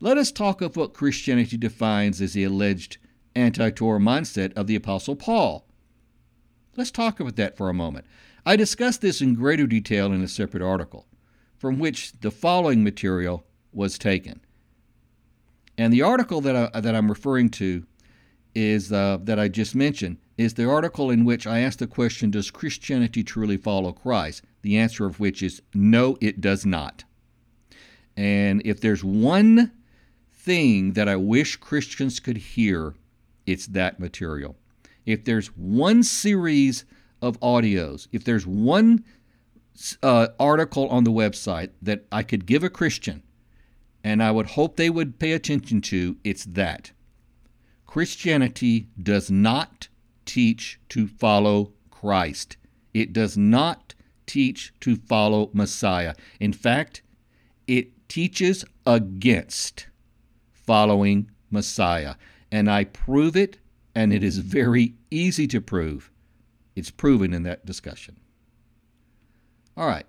let 0.00 0.18
us 0.18 0.30
talk 0.30 0.60
of 0.60 0.76
what 0.76 0.94
Christianity 0.94 1.56
defines 1.56 2.20
as 2.20 2.34
the 2.34 2.44
alleged 2.44 2.98
anti 3.34 3.70
Torah 3.70 3.98
mindset 3.98 4.52
of 4.54 4.66
the 4.66 4.76
Apostle 4.76 5.16
Paul. 5.16 5.66
Let's 6.76 6.90
talk 6.90 7.18
about 7.20 7.36
that 7.36 7.56
for 7.56 7.68
a 7.68 7.74
moment. 7.74 8.06
I 8.44 8.56
discussed 8.56 9.00
this 9.00 9.20
in 9.20 9.34
greater 9.34 9.66
detail 9.66 10.12
in 10.12 10.22
a 10.22 10.28
separate 10.28 10.62
article, 10.62 11.06
from 11.56 11.78
which 11.78 12.12
the 12.20 12.30
following 12.30 12.84
material 12.84 13.44
was 13.72 13.98
taken. 13.98 14.40
And 15.76 15.92
the 15.92 16.02
article 16.02 16.40
that, 16.40 16.70
I, 16.74 16.80
that 16.80 16.94
I'm 16.94 17.10
referring 17.10 17.50
to 17.50 17.84
is 18.54 18.92
uh, 18.92 19.18
that 19.22 19.38
I 19.38 19.48
just 19.48 19.74
mentioned 19.74 20.18
is 20.36 20.54
the 20.54 20.70
article 20.70 21.10
in 21.10 21.24
which 21.24 21.46
I 21.46 21.58
asked 21.58 21.80
the 21.80 21.86
question 21.86 22.30
Does 22.30 22.50
Christianity 22.50 23.24
truly 23.24 23.56
follow 23.56 23.92
Christ? 23.92 24.42
The 24.62 24.78
answer 24.78 25.04
of 25.04 25.20
which 25.20 25.42
is 25.42 25.60
no, 25.74 26.16
it 26.20 26.40
does 26.40 26.64
not. 26.64 27.04
And 28.16 28.62
if 28.64 28.80
there's 28.80 29.04
one 29.04 29.72
thing 30.32 30.92
that 30.92 31.08
I 31.08 31.16
wish 31.16 31.56
Christians 31.56 32.20
could 32.20 32.36
hear, 32.36 32.94
it's 33.46 33.66
that 33.68 34.00
material. 34.00 34.56
If 35.04 35.24
there's 35.24 35.48
one 35.48 36.02
series 36.02 36.84
of 37.20 37.38
audios, 37.40 38.08
if 38.12 38.24
there's 38.24 38.46
one 38.46 39.04
uh, 40.02 40.28
article 40.38 40.88
on 40.88 41.04
the 41.04 41.12
website 41.12 41.70
that 41.82 42.06
I 42.10 42.22
could 42.22 42.46
give 42.46 42.62
a 42.62 42.70
Christian, 42.70 43.22
and 44.04 44.22
I 44.22 44.30
would 44.30 44.46
hope 44.46 44.76
they 44.76 44.90
would 44.90 45.18
pay 45.18 45.32
attention 45.32 45.80
to, 45.82 46.16
it's 46.24 46.44
that. 46.44 46.92
Christianity 47.88 48.86
does 49.02 49.30
not 49.30 49.88
teach 50.26 50.78
to 50.90 51.08
follow 51.08 51.72
Christ. 51.90 52.58
It 52.92 53.14
does 53.14 53.38
not 53.38 53.94
teach 54.26 54.74
to 54.80 54.94
follow 54.94 55.48
Messiah. 55.54 56.14
In 56.38 56.52
fact, 56.52 57.00
it 57.66 58.08
teaches 58.08 58.62
against 58.86 59.86
following 60.52 61.30
Messiah. 61.50 62.16
And 62.52 62.70
I 62.70 62.84
prove 62.84 63.34
it, 63.34 63.56
and 63.94 64.12
it 64.12 64.22
is 64.22 64.36
very 64.36 64.94
easy 65.10 65.46
to 65.46 65.60
prove. 65.62 66.10
It's 66.76 66.90
proven 66.90 67.32
in 67.32 67.42
that 67.44 67.64
discussion. 67.64 68.20
All 69.78 69.86
right. 69.86 70.06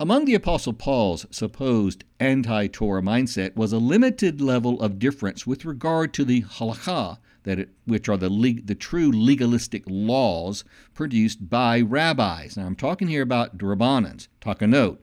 Among 0.00 0.26
the 0.26 0.34
Apostle 0.34 0.74
Paul's 0.74 1.26
supposed 1.32 2.04
anti 2.20 2.68
Torah 2.68 3.02
mindset 3.02 3.56
was 3.56 3.72
a 3.72 3.78
limited 3.78 4.40
level 4.40 4.80
of 4.80 5.00
difference 5.00 5.44
with 5.44 5.64
regard 5.64 6.14
to 6.14 6.24
the 6.24 6.42
halakha, 6.42 7.18
that 7.42 7.58
it, 7.58 7.70
which 7.84 8.08
are 8.08 8.16
the, 8.16 8.28
the 8.64 8.76
true 8.76 9.10
legalistic 9.10 9.82
laws 9.88 10.64
produced 10.94 11.50
by 11.50 11.80
rabbis. 11.80 12.56
Now, 12.56 12.66
I'm 12.66 12.76
talking 12.76 13.08
here 13.08 13.22
about 13.22 13.58
Rabbanans, 13.58 14.28
takanot, 14.40 14.98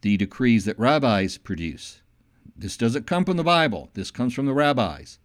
the 0.00 0.16
decrees 0.16 0.64
that 0.64 0.78
rabbis 0.80 1.38
produce. 1.38 2.02
This 2.56 2.76
doesn't 2.76 3.06
come 3.06 3.24
from 3.24 3.36
the 3.36 3.44
Bible, 3.44 3.90
this 3.94 4.10
comes 4.10 4.34
from 4.34 4.46
the 4.46 4.52
rabbis. 4.52 5.20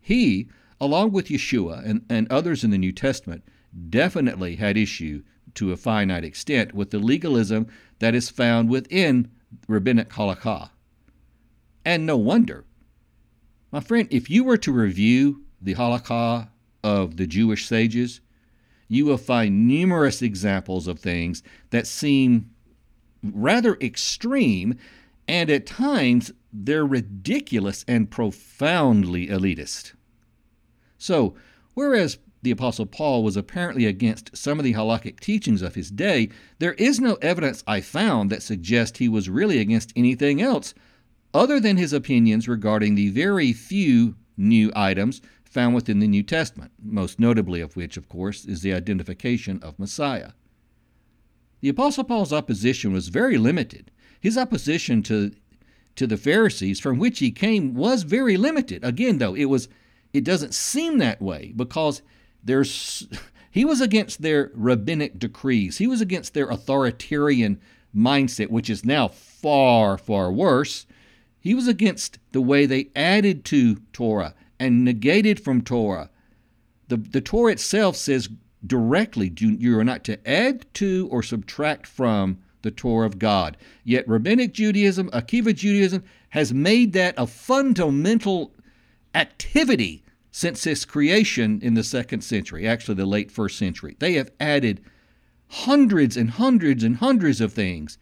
He, 0.00 0.48
along 0.80 1.10
with 1.10 1.30
Yeshua 1.30 1.84
and, 1.84 2.04
and 2.08 2.30
others 2.30 2.62
in 2.62 2.70
the 2.70 2.78
New 2.78 2.92
Testament, 2.92 3.42
definitely 3.90 4.54
had 4.54 4.76
issue 4.76 5.24
to 5.54 5.72
a 5.72 5.76
finite 5.76 6.24
extent 6.24 6.74
with 6.74 6.90
the 6.90 6.98
legalism 6.98 7.66
that 7.98 8.14
is 8.14 8.30
found 8.30 8.68
within 8.68 9.30
rabbinic 9.68 10.10
halakha. 10.10 10.70
And 11.84 12.04
no 12.04 12.16
wonder. 12.16 12.64
My 13.70 13.80
friend, 13.80 14.08
if 14.10 14.30
you 14.30 14.44
were 14.44 14.56
to 14.58 14.72
review 14.72 15.44
the 15.60 15.74
halakha 15.74 16.48
of 16.82 17.16
the 17.16 17.26
Jewish 17.26 17.66
sages, 17.66 18.20
you 18.88 19.04
will 19.04 19.18
find 19.18 19.66
numerous 19.66 20.22
examples 20.22 20.86
of 20.86 21.00
things 21.00 21.42
that 21.70 21.86
seem 21.86 22.50
rather 23.22 23.76
extreme 23.80 24.78
and 25.28 25.50
at 25.50 25.66
times 25.66 26.32
they're 26.52 26.86
ridiculous 26.86 27.84
and 27.88 28.10
profoundly 28.10 29.26
elitist. 29.26 29.92
So, 30.98 31.34
whereas 31.74 32.18
the 32.46 32.52
Apostle 32.52 32.86
Paul 32.86 33.24
was 33.24 33.36
apparently 33.36 33.86
against 33.86 34.36
some 34.36 34.60
of 34.60 34.64
the 34.64 34.74
halakhic 34.74 35.18
teachings 35.18 35.62
of 35.62 35.74
his 35.74 35.90
day, 35.90 36.28
there 36.60 36.74
is 36.74 37.00
no 37.00 37.14
evidence 37.16 37.64
I 37.66 37.80
found 37.80 38.30
that 38.30 38.40
suggests 38.40 39.00
he 39.00 39.08
was 39.08 39.28
really 39.28 39.58
against 39.58 39.92
anything 39.96 40.40
else 40.40 40.72
other 41.34 41.58
than 41.58 41.76
his 41.76 41.92
opinions 41.92 42.46
regarding 42.46 42.94
the 42.94 43.10
very 43.10 43.52
few 43.52 44.14
new 44.36 44.70
items 44.76 45.20
found 45.44 45.74
within 45.74 45.98
the 45.98 46.06
New 46.06 46.22
Testament, 46.22 46.70
most 46.80 47.18
notably 47.18 47.60
of 47.60 47.74
which, 47.74 47.96
of 47.96 48.08
course, 48.08 48.44
is 48.44 48.62
the 48.62 48.72
identification 48.72 49.58
of 49.60 49.76
Messiah. 49.76 50.30
The 51.62 51.70
Apostle 51.70 52.04
Paul's 52.04 52.32
opposition 52.32 52.92
was 52.92 53.08
very 53.08 53.38
limited. 53.38 53.90
His 54.20 54.38
opposition 54.38 55.02
to 55.02 55.32
to 55.96 56.06
the 56.06 56.16
Pharisees 56.16 56.78
from 56.78 56.98
which 56.98 57.18
he 57.18 57.32
came 57.32 57.74
was 57.74 58.04
very 58.04 58.36
limited. 58.36 58.84
Again, 58.84 59.18
though, 59.18 59.34
it 59.34 59.46
was 59.46 59.68
it 60.12 60.22
doesn't 60.22 60.54
seem 60.54 60.98
that 60.98 61.20
way 61.20 61.52
because 61.56 62.02
there's 62.46 63.06
he 63.50 63.64
was 63.64 63.80
against 63.80 64.22
their 64.22 64.50
rabbinic 64.54 65.18
decrees. 65.18 65.78
He 65.78 65.86
was 65.86 66.00
against 66.00 66.34
their 66.34 66.48
authoritarian 66.48 67.60
mindset, 67.94 68.50
which 68.50 68.68
is 68.68 68.84
now 68.84 69.08
far, 69.08 69.96
far 69.96 70.30
worse. 70.30 70.86
He 71.40 71.54
was 71.54 71.68
against 71.68 72.18
the 72.32 72.40
way 72.40 72.66
they 72.66 72.90
added 72.94 73.44
to 73.46 73.76
Torah 73.92 74.34
and 74.58 74.84
negated 74.84 75.40
from 75.40 75.62
Torah. 75.62 76.10
The, 76.88 76.96
the 76.96 77.20
Torah 77.20 77.52
itself 77.52 77.96
says 77.96 78.28
directly 78.66 79.32
you 79.36 79.78
are 79.78 79.84
not 79.84 80.04
to 80.04 80.28
add 80.28 80.66
to 80.74 81.08
or 81.10 81.22
subtract 81.22 81.86
from 81.86 82.38
the 82.62 82.70
Torah 82.70 83.06
of 83.06 83.18
God. 83.18 83.56
Yet 83.84 84.08
Rabbinic 84.08 84.52
Judaism, 84.52 85.08
Akiva 85.10 85.54
Judaism, 85.54 86.02
has 86.30 86.52
made 86.52 86.92
that 86.92 87.14
a 87.16 87.26
fundamental 87.26 88.52
activity 89.14 90.02
since 90.36 90.66
its 90.66 90.84
creation 90.84 91.58
in 91.62 91.72
the 91.72 91.82
second 91.82 92.20
century, 92.20 92.68
actually 92.68 92.94
the 92.94 93.06
late 93.06 93.30
first 93.30 93.56
century. 93.56 93.96
They 93.98 94.12
have 94.16 94.30
added 94.38 94.82
hundreds 95.48 96.14
and 96.14 96.28
hundreds 96.28 96.84
and 96.84 96.96
hundreds 96.96 97.40
of 97.40 97.54
things, 97.54 97.96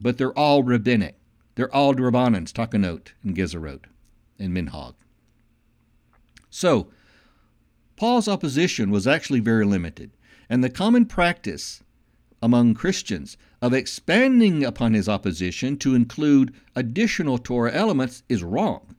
but 0.00 0.16
they're 0.16 0.38
all 0.38 0.62
rabbinic. 0.62 1.16
They're 1.56 1.74
all 1.74 1.92
Rabbanans, 1.92 2.52
Takanot, 2.52 3.08
and 3.24 3.34
Gezerot, 3.34 3.86
and 4.38 4.56
Minhag. 4.56 4.94
So, 6.48 6.92
Paul's 7.96 8.28
opposition 8.28 8.92
was 8.92 9.08
actually 9.08 9.40
very 9.40 9.64
limited, 9.64 10.12
and 10.48 10.62
the 10.62 10.70
common 10.70 11.06
practice 11.06 11.82
among 12.40 12.74
Christians 12.74 13.36
of 13.60 13.74
expanding 13.74 14.62
upon 14.62 14.94
his 14.94 15.08
opposition 15.08 15.76
to 15.78 15.96
include 15.96 16.54
additional 16.76 17.36
Torah 17.36 17.72
elements 17.72 18.22
is 18.28 18.44
wrong. 18.44 18.94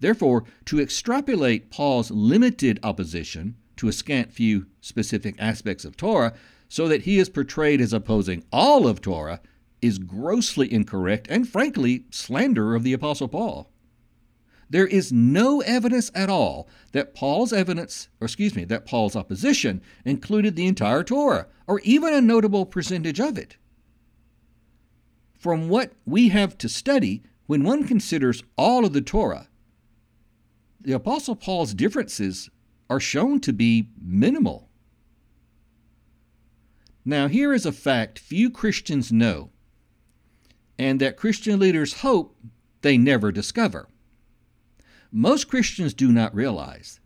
Therefore, 0.00 0.44
to 0.66 0.80
extrapolate 0.80 1.70
Paul's 1.70 2.10
limited 2.10 2.78
opposition 2.82 3.56
to 3.76 3.88
a 3.88 3.92
scant 3.92 4.32
few 4.32 4.66
specific 4.80 5.34
aspects 5.38 5.84
of 5.84 5.96
Torah 5.96 6.34
so 6.68 6.88
that 6.88 7.02
he 7.02 7.18
is 7.18 7.28
portrayed 7.28 7.80
as 7.80 7.92
opposing 7.92 8.44
all 8.52 8.86
of 8.86 9.00
Torah 9.00 9.40
is 9.80 9.98
grossly 9.98 10.72
incorrect 10.72 11.26
and 11.28 11.48
frankly 11.48 12.06
slander 12.10 12.74
of 12.74 12.82
the 12.82 12.92
Apostle 12.92 13.28
Paul. 13.28 13.70
There 14.70 14.86
is 14.86 15.12
no 15.12 15.60
evidence 15.60 16.10
at 16.14 16.30
all 16.30 16.68
that 16.92 17.14
Paul's 17.14 17.52
evidence, 17.52 18.08
or 18.20 18.24
excuse 18.24 18.56
me, 18.56 18.64
that 18.64 18.86
Paul's 18.86 19.14
opposition 19.14 19.82
included 20.04 20.56
the 20.56 20.66
entire 20.66 21.04
Torah, 21.04 21.46
or 21.66 21.80
even 21.80 22.14
a 22.14 22.20
notable 22.20 22.66
percentage 22.66 23.20
of 23.20 23.38
it. 23.38 23.56
From 25.38 25.68
what 25.68 25.92
we 26.06 26.30
have 26.30 26.56
to 26.58 26.68
study, 26.68 27.22
when 27.46 27.62
one 27.62 27.86
considers 27.86 28.42
all 28.56 28.86
of 28.86 28.94
the 28.94 29.02
Torah, 29.02 29.48
the 30.84 30.92
Apostle 30.92 31.34
Paul's 31.34 31.74
differences 31.74 32.50
are 32.90 33.00
shown 33.00 33.40
to 33.40 33.52
be 33.52 33.88
minimal. 34.00 34.68
Now, 37.04 37.26
here 37.28 37.52
is 37.52 37.66
a 37.66 37.72
fact 37.72 38.18
few 38.18 38.50
Christians 38.50 39.10
know, 39.10 39.50
and 40.78 41.00
that 41.00 41.16
Christian 41.16 41.58
leaders 41.58 42.00
hope 42.00 42.36
they 42.82 42.98
never 42.98 43.32
discover. 43.32 43.88
Most 45.10 45.48
Christians 45.48 45.94
do 45.94 46.12
not 46.12 46.34
realize 46.34 47.00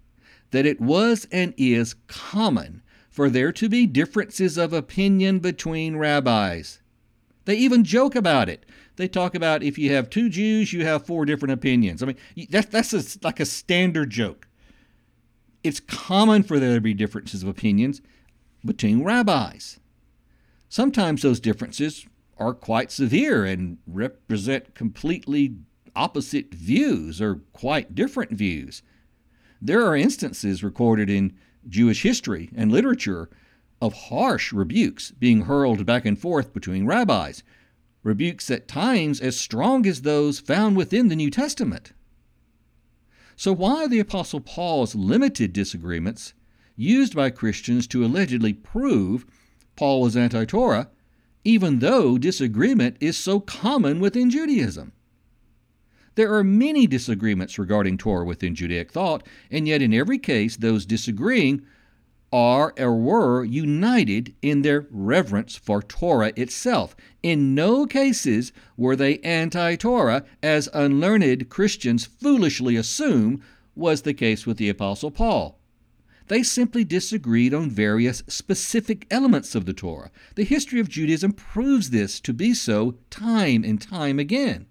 that 0.51 0.67
it 0.67 0.81
was 0.81 1.27
and 1.31 1.55
is 1.57 1.95
common 2.07 2.83
for 3.11 3.29
there 3.31 3.53
to 3.53 3.69
be 3.69 3.87
differences 3.87 4.57
of 4.57 4.73
opinion 4.73 5.38
between 5.38 5.97
rabbis. 5.97 6.81
They 7.45 7.57
even 7.57 7.85
joke 7.85 8.14
about 8.14 8.49
it. 8.49 8.67
They 8.98 9.06
talk 9.06 9.37
about 9.37 9.62
if 9.62 9.78
you 9.78 9.92
have 9.92 10.11
two 10.11 10.28
Jews, 10.28 10.72
you 10.72 10.84
have 10.84 11.06
four 11.06 11.24
different 11.24 11.52
opinions. 11.52 12.02
I 12.02 12.06
mean, 12.06 12.16
that's, 12.50 12.66
that's 12.66 12.92
a, 12.92 13.18
like 13.22 13.38
a 13.38 13.46
standard 13.46 14.11
joke. 14.11 14.48
It's 15.62 15.78
common 15.78 16.42
for 16.42 16.58
there 16.58 16.74
to 16.74 16.80
be 16.80 16.94
differences 16.94 17.44
of 17.44 17.48
opinions 17.48 18.02
between 18.64 19.04
rabbis. 19.04 19.78
Sometimes 20.68 21.22
those 21.22 21.38
differences 21.38 22.06
are 22.38 22.52
quite 22.52 22.90
severe 22.90 23.44
and 23.44 23.78
represent 23.87 24.74
completely 24.74 25.54
opposite 25.94 26.52
views 26.52 27.22
or 27.22 27.42
quite 27.52 27.94
different 27.94 28.32
views. 28.32 28.82
There 29.62 29.87
are 29.87 29.96
instances 29.96 30.64
recorded 30.64 31.08
in 31.08 31.37
Jewish 31.68 32.02
history 32.02 32.50
and 32.56 32.72
literature 32.72 33.30
of 33.80 33.92
harsh 33.92 34.52
rebukes 34.52 35.12
being 35.12 35.42
hurled 35.42 35.87
back 35.87 36.04
and 36.04 36.18
forth 36.18 36.52
between 36.52 36.84
rabbis, 36.84 37.44
rebukes 38.09 38.51
at 38.51 38.66
times 38.66 39.21
as 39.21 39.37
strong 39.37 39.87
as 39.87 40.03
those 40.03 40.40
found 40.40 40.77
within 40.77 41.09
the 41.09 41.16
New 41.16 41.31
Testament. 41.31 41.92
So, 43.37 43.53
why 43.53 43.85
are 43.85 43.88
the 43.88 44.01
Apostle 44.01 44.40
Paul's 44.40 44.97
limited 44.97 45.53
disagreements 45.53 46.33
used 46.75 47.14
by 47.14 47.31
Christians 47.31 47.87
to 47.88 48.05
allegedly 48.05 48.53
prove 48.53 49.27
Paul 49.77 50.01
was 50.01 50.16
anti 50.16 50.44
Torah, 50.44 50.88
even 51.44 51.79
though 51.79 52.18
disagreement 52.18 52.97
is 52.99 53.16
so 53.16 53.38
common 53.38 54.01
within 54.01 54.31
Judaism? 54.31 54.92
There 56.16 56.35
are 56.35 56.42
many 56.42 56.88
disagreements 56.88 57.61
regarding 57.61 57.99
Torah 57.99 58.25
within 58.25 58.57
Judaic 58.57 58.90
thought, 58.90 59.25
and 59.53 59.68
yet 59.68 59.83
in 59.83 59.94
every 59.94 60.18
case, 60.18 60.57
those 60.57 60.85
disagreeing 60.85 61.62
are 62.33 62.75
or 62.79 62.95
were 62.95 63.45
united 63.45 64.35
in 64.43 64.62
their 64.62 64.87
reverence 64.91 65.57
for 65.57 65.83
Torah 65.83 66.33
itself. 66.37 66.95
In 67.23 67.55
no 67.55 67.87
cases 67.87 68.53
were 68.77 68.97
they 68.97 69.19
anti 69.21 69.77
Torah, 69.77 70.25
as 70.43 70.69
unlearned 70.75 71.49
Christians 71.49 72.05
foolishly 72.05 72.77
assume 72.77 73.43
was 73.75 74.03
the 74.03 74.14
case 74.14 74.47
with 74.47 74.59
the 74.59 74.69
Apostle 74.69 75.11
Paul. 75.11 75.59
They 76.27 76.43
simply 76.43 76.85
disagreed 76.85 77.55
on 77.55 77.71
various 77.71 78.23
specific 78.29 79.07
elements 79.11 79.55
of 79.55 79.64
the 79.64 79.73
Torah. 79.73 80.11
The 80.35 80.45
history 80.45 80.79
of 80.79 80.88
Judaism 80.88 81.33
proves 81.33 81.91
this 81.91 82.21
to 82.21 82.35
be 82.35 82.53
so 82.53 82.97
time 83.09 83.64
and 83.64 83.81
time 83.81 84.19
again. 84.19 84.67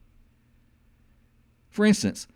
For 1.69 1.85
instance, 1.85 2.27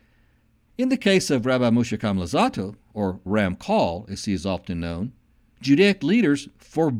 in 0.78 0.90
the 0.90 0.98
case 0.98 1.30
of 1.30 1.46
Rabbi 1.46 1.70
Moshe 1.70 1.98
Luzzatto, 1.98 2.76
or 2.94 3.20
Ramchal 3.26 4.10
as 4.10 4.26
he 4.26 4.34
is 4.34 4.46
often 4.46 4.80
known, 4.80 5.14
Judaic 5.62 6.04
leaders 6.04 6.50
for 6.58 6.94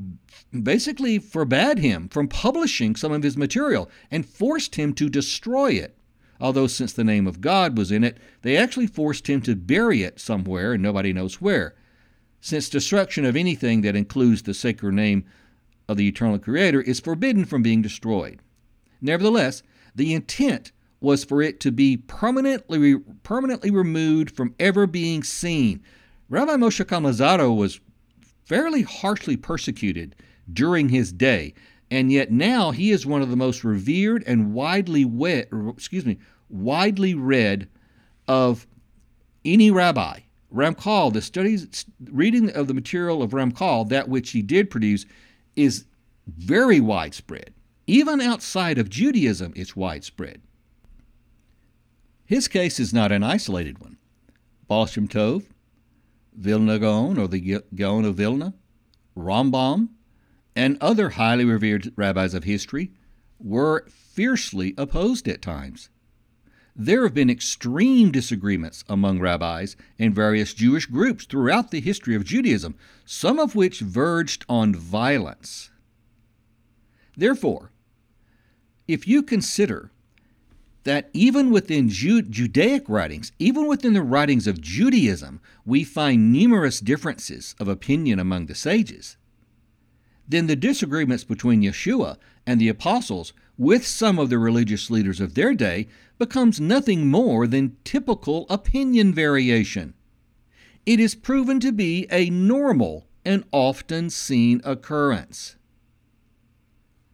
basically 0.52 1.18
forbade 1.18 1.80
him 1.80 2.08
from 2.10 2.28
publishing 2.28 2.96
some 2.96 3.12
of 3.12 3.24
his 3.24 3.38
material 3.38 3.90
and 4.12 4.26
forced 4.26 4.76
him 4.76 4.94
to 4.94 5.10
destroy 5.10 5.72
it. 5.72 5.98
Although, 6.40 6.68
since 6.68 6.94
the 6.94 7.04
name 7.04 7.28
of 7.28 7.42
God 7.42 7.78
was 7.78 7.92
in 7.92 8.04
it, 8.04 8.18
they 8.42 8.58
actually 8.58 8.88
forced 8.88 9.28
him 9.28 9.42
to 9.42 9.56
bury 9.56 10.04
it 10.04 10.20
somewhere 10.20 10.74
and 10.74 10.84
nobody 10.84 11.14
knows 11.14 11.42
where. 11.42 11.76
Since 12.40 12.70
destruction 12.70 13.26
of 13.26 13.36
anything 13.36 13.82
that 13.82 13.96
includes 13.96 14.42
the 14.42 14.54
sacred 14.54 14.94
name 14.94 15.26
of 15.88 15.98
the 15.98 16.08
eternal 16.08 16.40
Creator 16.40 16.82
is 16.82 17.00
forbidden 17.00 17.46
from 17.46 17.62
being 17.62 17.82
destroyed. 17.82 18.40
Nevertheless, 19.02 19.62
the 19.96 20.14
intent 20.14 20.72
was 21.02 21.24
for 21.24 21.42
it 21.42 21.60
to 21.60 21.72
be 21.72 21.98
permanently 21.98 22.98
permanently 23.24 23.72
removed 23.72 24.36
from 24.36 24.56
ever 24.60 24.88
being 24.88 25.24
seen. 25.24 25.82
Rabbi 26.30 26.54
Moshe 26.54 26.86
Luzzatto 26.86 27.54
was 27.56 27.82
fairly 28.46 28.84
harshly 28.84 29.36
persecuted 29.36 30.16
during 30.54 30.90
his 30.90 31.12
day, 31.12 31.54
and 31.90 32.12
yet 32.12 32.32
now 32.32 32.72
he 32.72 32.92
is 32.92 33.06
one 33.06 33.22
of 33.22 33.30
the 33.30 33.36
most 33.36 33.64
revered 33.64 34.24
and 34.26 34.54
widely 34.54 35.04
read, 35.04 35.48
excuse 35.68 36.06
me, 36.06 36.20
widely 36.50 37.16
read 37.16 37.68
of 38.28 38.68
any 39.44 39.72
rabbi. 39.72 40.20
Ramchal, 40.54 41.14
the 41.14 41.22
studies, 41.22 41.86
reading 42.12 42.50
of 42.52 42.68
the 42.68 42.74
material 42.74 43.24
of 43.24 43.32
Ramchal, 43.32 43.88
that 43.90 44.10
which 44.10 44.32
he 44.32 44.42
did 44.42 44.70
produce, 44.70 45.06
is 45.56 45.86
very 46.28 46.80
widespread. 46.80 47.54
Even 47.88 48.22
outside 48.22 48.78
of 48.78 48.90
Judaism, 48.90 49.54
it's 49.56 49.76
widespread. 49.76 50.42
His 52.32 52.48
case 52.48 52.80
is 52.80 52.94
not 52.94 53.12
an 53.12 53.24
isolated 53.24 53.80
one. 53.80 53.98
Baal 54.66 54.86
Shem 54.86 55.06
Tov, 55.06 55.48
Vilna 56.34 56.80
Gaon, 56.80 57.18
or 57.18 57.28
the 57.28 57.62
Gaon 57.76 58.06
of 58.06 58.16
Vilna, 58.16 58.54
Rambam, 59.18 59.90
and 60.56 60.78
other 60.80 61.10
highly 61.10 61.44
revered 61.44 61.92
rabbis 61.98 62.34
of 62.34 62.46
history 62.46 62.94
were 63.38 63.86
fiercely 63.90 64.74
opposed 64.78 65.28
at 65.28 65.42
times. 65.42 65.90
There 66.74 67.04
have 67.04 67.14
been 67.14 67.30
extreme 67.30 68.14
disagreements 68.14 68.86
among 68.88 69.20
rabbis 69.20 69.76
and 70.00 70.16
various 70.16 70.54
Jewish 70.54 70.86
groups 70.86 71.26
throughout 71.26 71.72
the 71.72 71.82
history 71.82 72.16
of 72.16 72.24
Judaism, 72.24 72.76
some 73.04 73.40
of 73.40 73.56
which 73.56 73.82
verged 73.82 74.46
on 74.48 74.74
violence. 74.74 75.70
Therefore, 77.18 77.74
if 78.88 79.06
you 79.06 79.22
consider 79.22 79.92
that 80.84 81.10
even 81.14 81.52
within 81.52 81.90
Ju- 81.90 82.24
Judaic 82.24 82.88
writings, 82.88 83.32
even 83.40 83.68
within 83.68 83.94
the 83.94 84.02
writings 84.02 84.48
of 84.48 84.62
Judaism, 84.62 85.40
we 85.66 85.84
find 85.84 86.32
numerous 86.32 86.80
differences 86.80 87.56
of 87.60 87.68
opinion 87.68 88.20
among 88.20 88.48
the 88.48 88.56
sages, 88.56 89.18
then 90.28 90.48
the 90.48 90.56
disagreements 90.56 91.24
between 91.24 91.62
Yeshua 91.62 92.18
and 92.48 92.60
the 92.60 92.70
apostles 92.70 93.34
with 93.58 93.86
some 93.86 94.18
of 94.18 94.30
the 94.30 94.40
religious 94.40 94.90
leaders 94.90 95.20
of 95.20 95.36
their 95.36 95.54
day 95.54 95.88
becomes 96.18 96.60
nothing 96.60 97.08
more 97.08 97.46
than 97.46 97.76
typical 97.84 98.46
opinion 98.50 99.14
variation. 99.14 99.94
It 100.86 101.00
is 101.00 101.16
proven 101.16 101.60
to 101.60 101.72
be 101.72 102.08
a 102.10 102.30
normal 102.30 103.08
and 103.24 103.44
often 103.52 104.10
seen 104.10 104.62
occurrence. 104.64 105.58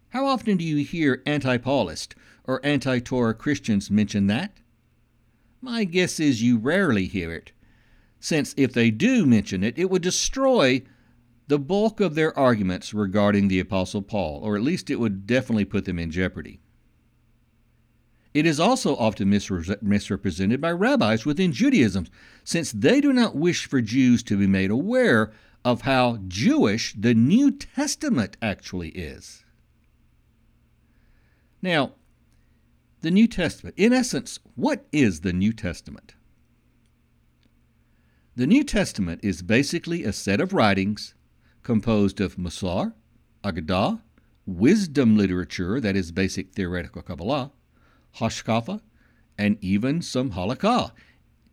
How 0.10 0.25
often 0.25 0.58
do 0.58 0.63
you 0.63 0.86
hear 0.86 1.21
anti 1.25 1.58
Paulist 1.58 2.13
or 2.47 2.65
anti 2.65 2.99
Torah 2.99 3.33
Christians 3.33 3.91
mention 3.91 4.27
that? 4.27 4.57
My 5.62 5.83
guess 5.83 6.19
is 6.19 6.41
you 6.41 6.57
rarely 6.57 7.05
hear 7.05 7.31
it, 7.31 7.51
since 8.19 8.53
if 8.57 8.73
they 8.73 8.89
do 8.89 9.25
mention 9.25 9.63
it, 9.63 9.77
it 9.77 9.89
would 9.89 10.01
destroy 10.01 10.81
the 11.47 11.60
bulk 11.60 11.99
of 11.99 12.15
their 12.15 12.38
arguments 12.38 12.93
regarding 12.93 13.47
the 13.47 13.60
Apostle 13.60 14.01
Paul, 14.01 14.41
or 14.43 14.55
at 14.55 14.62
least 14.63 14.89
it 14.89 14.99
would 14.99 15.25
definitely 15.25 15.65
put 15.65 15.86
them 15.86 15.99
in 15.99 16.12
jeopardy. 16.12 16.60
It 18.33 18.45
is 18.45 18.60
also 18.60 18.95
often 18.97 19.29
misrepresented 19.29 20.62
by 20.62 20.71
rabbis 20.71 21.25
within 21.25 21.53
Judaism, 21.53 22.07
since 22.43 22.71
they 22.71 23.01
do 23.01 23.12
not 23.12 23.36
wish 23.36 23.65
for 23.65 23.81
Jews 23.81 24.21
to 24.23 24.38
be 24.38 24.45
made 24.45 24.69
aware 24.69 25.31
of 25.65 25.81
how 25.81 26.19
Jewish 26.27 26.93
the 26.93 27.15
New 27.15 27.51
Testament 27.51 28.38
actually 28.41 28.89
is. 28.89 29.43
Now, 31.62 31.93
the 33.01 33.12
New 33.12 33.27
Testament. 33.27 33.75
In 33.77 33.93
essence, 33.93 34.39
what 34.55 34.86
is 34.91 35.21
the 35.21 35.33
New 35.33 35.53
Testament? 35.53 36.15
The 38.36 38.47
New 38.47 38.63
Testament 38.63 39.21
is 39.23 39.41
basically 39.41 40.03
a 40.03 40.13
set 40.13 40.41
of 40.41 40.53
writings 40.53 41.15
composed 41.63 42.21
of 42.21 42.38
Musar, 42.38 42.93
Agadah, 43.43 44.01
wisdom 44.45 45.17
literature, 45.17 45.79
that 45.79 45.95
is 45.95 46.12
basic 46.12 46.53
theoretical 46.53 47.01
Kabbalah, 47.01 47.51
Hashkafa, 48.17 48.81
and 49.38 49.57
even 49.62 50.01
some 50.01 50.31
Halakha. 50.31 50.91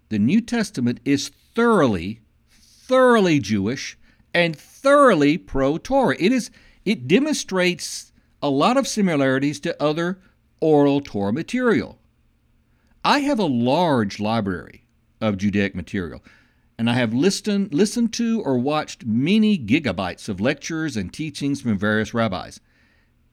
The 0.09 0.18
New 0.18 0.40
Testament 0.40 1.00
is 1.04 1.28
thoroughly, 1.28 2.20
thoroughly 2.50 3.38
Jewish 3.38 3.98
and 4.33 4.57
thoroughly 4.57 5.38
pro 5.38 5.78
Torah. 5.78 6.16
It 6.18 6.33
is 6.33 6.50
it 6.85 7.09
demonstrates 7.09 8.12
a 8.42 8.50
lot 8.50 8.76
of 8.76 8.87
similarities 8.87 9.59
to 9.61 9.83
other 9.83 10.20
oral 10.64 11.03
Torah 11.03 11.31
material. 11.31 11.98
I 13.05 13.18
have 13.18 13.38
a 13.38 13.44
large 13.44 14.18
library 14.18 14.87
of 15.20 15.37
Judaic 15.37 15.74
material. 15.74 16.24
And 16.79 16.88
I 16.88 16.94
have 16.94 17.12
listened, 17.12 17.74
listened 17.74 18.14
to 18.14 18.40
or 18.40 18.57
watched 18.57 19.05
many 19.05 19.59
gigabytes 19.59 20.27
of 20.27 20.40
lectures 20.40 20.96
and 20.96 21.12
teachings 21.12 21.61
from 21.61 21.77
various 21.77 22.14
rabbis. 22.14 22.61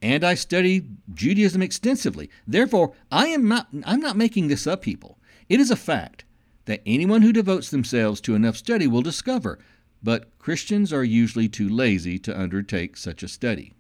And 0.02 0.26
I 0.26 0.34
study 0.34 0.88
Judaism 1.14 1.62
extensively. 1.62 2.30
Therefore, 2.46 2.92
I 3.10 3.28
am 3.28 3.48
not, 3.48 3.70
I'm 3.86 4.02
not 4.02 4.18
making 4.18 4.50
this 4.50 4.68
up, 4.68 4.82
people. 4.82 5.18
It 5.48 5.62
is 5.62 5.72
a 5.72 5.78
fact 5.78 6.26
that 6.66 6.82
anyone 6.86 7.22
who 7.22 7.32
devotes 7.32 7.72
themselves 7.72 8.20
to 8.22 8.36
enough 8.36 8.58
study 8.58 8.88
will 8.88 9.02
discover, 9.02 9.58
but 10.04 10.38
Christians 10.38 10.92
are 10.92 11.06
usually 11.06 11.48
too 11.48 11.70
lazy 11.70 12.20
to 12.20 12.38
undertake 12.38 12.98
such 12.98 13.24
a 13.24 13.30
study. 13.30 13.74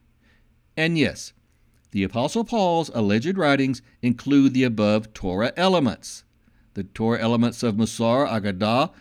And 0.77 0.97
yes, 0.97 1.33
the 1.91 2.03
Apostle 2.03 2.43
Paul's 2.43 2.89
alleged 2.93 3.37
writings 3.37 3.81
include 4.01 4.53
the 4.53 4.63
above 4.63 5.13
Torah 5.13 5.53
elements 5.57 6.23
the 6.73 6.83
Torah 6.83 7.19
elements 7.19 7.63
of 7.63 7.75
Musar, 7.75 8.27
Agadah, 8.27 8.91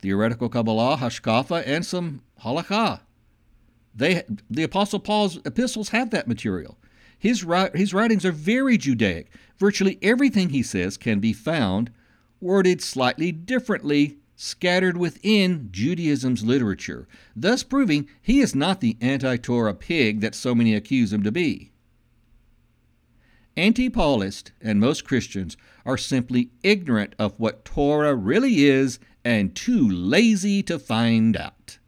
theoretical 0.00 0.48
Kabbalah, 0.48 0.98
Hashkafa, 0.98 1.62
and 1.66 1.84
some 1.84 2.20
Halakha. 2.42 3.00
They, 3.94 4.24
the 4.50 4.64
Apostle 4.64 4.98
Paul's 4.98 5.38
epistles 5.46 5.90
have 5.90 6.10
that 6.10 6.28
material. 6.28 6.78
His, 7.18 7.46
his 7.74 7.94
writings 7.94 8.24
are 8.24 8.32
very 8.32 8.76
Judaic. 8.76 9.30
Virtually 9.56 9.98
everything 10.02 10.50
he 10.50 10.62
says 10.62 10.96
can 10.96 11.20
be 11.20 11.32
found, 11.32 11.90
worded 12.40 12.82
slightly 12.82 13.32
differently, 13.32 14.18
scattered 14.36 14.96
within 14.96 15.68
Judaism's 15.70 16.44
literature, 16.44 17.06
thus 17.34 17.62
proving 17.62 18.08
he 18.20 18.40
is 18.40 18.54
not 18.54 18.80
the 18.80 18.96
anti 19.00 19.36
Torah 19.36 19.74
pig 19.74 20.20
that 20.20 20.34
so 20.34 20.54
many 20.54 20.74
accuse 20.74 21.12
him 21.12 21.22
to 21.22 21.32
be. 21.32 21.70
Anti 23.56 23.88
Paulist 23.88 24.50
and 24.60 24.80
most 24.80 25.04
Christians 25.04 25.56
are 25.86 25.96
simply 25.96 26.50
ignorant 26.64 27.14
of 27.20 27.38
what 27.38 27.64
Torah 27.64 28.16
really 28.16 28.64
is 28.64 28.98
and 29.24 29.54
too 29.54 29.88
lazy 29.88 30.60
to 30.64 30.76
find 30.76 31.36
out. 31.36 31.78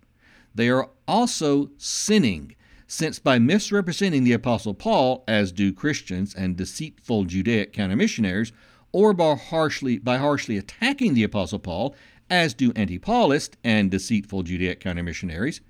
They 0.54 0.68
are 0.68 0.90
also 1.08 1.70
sinning, 1.76 2.54
since 2.86 3.18
by 3.18 3.40
misrepresenting 3.40 4.22
the 4.22 4.32
Apostle 4.32 4.74
Paul, 4.74 5.24
as 5.26 5.50
do 5.50 5.72
Christians 5.72 6.36
and 6.36 6.56
deceitful 6.56 7.24
Judaic 7.24 7.72
counter 7.72 7.96
missionaries, 7.96 8.52
or 8.92 9.12
by 9.12 9.34
harshly, 9.34 9.98
by 9.98 10.18
harshly 10.18 10.56
attacking 10.56 11.14
the 11.14 11.24
Apostle 11.24 11.58
Paul, 11.58 11.96
as 12.30 12.54
do 12.54 12.72
anti 12.76 13.00
Paulist 13.00 13.56
and 13.64 13.90
deceitful 13.90 14.44
Judaic 14.44 14.78
counter 14.78 15.02
missionaries, 15.02 15.60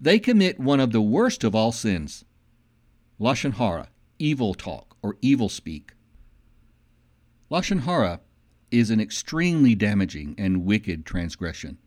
they 0.00 0.20
commit 0.20 0.60
one 0.60 0.78
of 0.78 0.92
the 0.92 1.02
worst 1.02 1.42
of 1.42 1.56
all 1.56 1.72
sins 1.72 2.24
Lashon 3.18 3.54
Hara, 3.54 3.88
evil 4.20 4.54
talk 4.54 4.89
or 5.02 5.16
evil 5.22 5.48
speak. 5.48 5.92
Lashon 7.50 7.80
hara 7.80 8.20
is 8.70 8.90
an 8.90 9.00
extremely 9.00 9.74
damaging 9.74 10.34
and 10.38 10.64
wicked 10.64 11.04
transgression. 11.04 11.78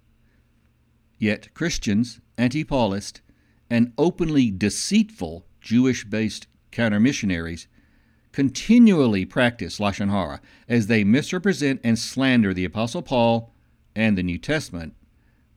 Yet 1.18 1.54
Christians, 1.54 2.20
anti 2.38 2.64
Paulist, 2.64 3.22
and 3.70 3.94
openly 3.98 4.52
deceitful 4.52 5.46
Jewish 5.62 6.04
based 6.04 6.48
counter 6.72 7.00
missionaries 7.00 7.68
continually 8.34 9.24
practice 9.26 9.80
Lashon 9.80 10.10
hara 10.10 10.42
as 10.68 10.88
they 10.88 11.04
misrepresent 11.04 11.80
and 11.84 11.98
slander 11.98 12.54
the 12.54 12.66
Apostle 12.66 13.02
Paul 13.02 13.54
and 13.96 14.18
the 14.18 14.24
New 14.24 14.38
Testament 14.38 14.96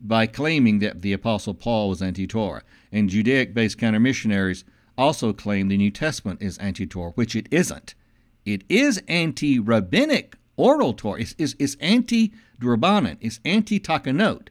by 0.00 0.26
claiming 0.26 0.78
that 0.80 1.02
the 1.02 1.12
Apostle 1.12 1.54
Paul 1.54 1.88
was 1.88 2.02
anti 2.02 2.26
Torah, 2.26 2.62
and 2.92 3.08
Judaic 3.08 3.54
based 3.54 3.78
counter 3.78 3.98
missionaries 3.98 4.64
also 4.98 5.32
claim 5.32 5.68
the 5.68 5.76
New 5.76 5.90
Testament 5.90 6.42
is 6.42 6.58
anti 6.58 6.86
Torah, 6.86 7.12
which 7.12 7.36
it 7.36 7.48
isn't. 7.50 7.94
It 8.44 8.62
is 8.68 9.02
anti 9.08 9.58
rabbinic 9.58 10.36
oral 10.56 10.94
Torah, 10.94 11.20
it's, 11.20 11.34
it's, 11.38 11.54
it's 11.58 11.76
anti 11.80 12.32
Drabanan, 12.60 13.18
it's 13.20 13.40
anti 13.44 13.78
Takanot. 13.78 14.48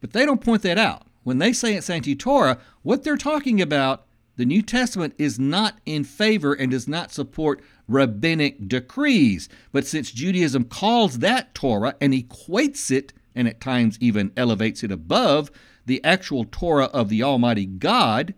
But 0.00 0.12
they 0.12 0.26
don't 0.26 0.40
point 0.40 0.62
that 0.62 0.78
out. 0.78 1.06
When 1.22 1.38
they 1.38 1.52
say 1.52 1.74
it's 1.74 1.90
anti 1.90 2.14
Torah, 2.14 2.58
what 2.82 3.04
they're 3.04 3.16
talking 3.16 3.60
about, 3.60 4.06
the 4.36 4.44
New 4.44 4.62
Testament 4.62 5.14
is 5.18 5.38
not 5.38 5.78
in 5.84 6.04
favor 6.04 6.54
and 6.54 6.70
does 6.70 6.88
not 6.88 7.12
support 7.12 7.62
rabbinic 7.86 8.66
decrees. 8.66 9.48
But 9.70 9.86
since 9.86 10.10
Judaism 10.10 10.64
calls 10.64 11.18
that 11.18 11.54
Torah 11.54 11.94
and 12.00 12.12
equates 12.12 12.90
it, 12.90 13.12
and 13.34 13.46
at 13.46 13.60
times 13.60 13.98
even 14.00 14.32
elevates 14.36 14.82
it 14.82 14.90
above 14.90 15.50
the 15.86 16.02
actual 16.04 16.44
Torah 16.44 16.86
of 16.86 17.08
the 17.08 17.22
Almighty 17.22 17.66
God, 17.66 18.34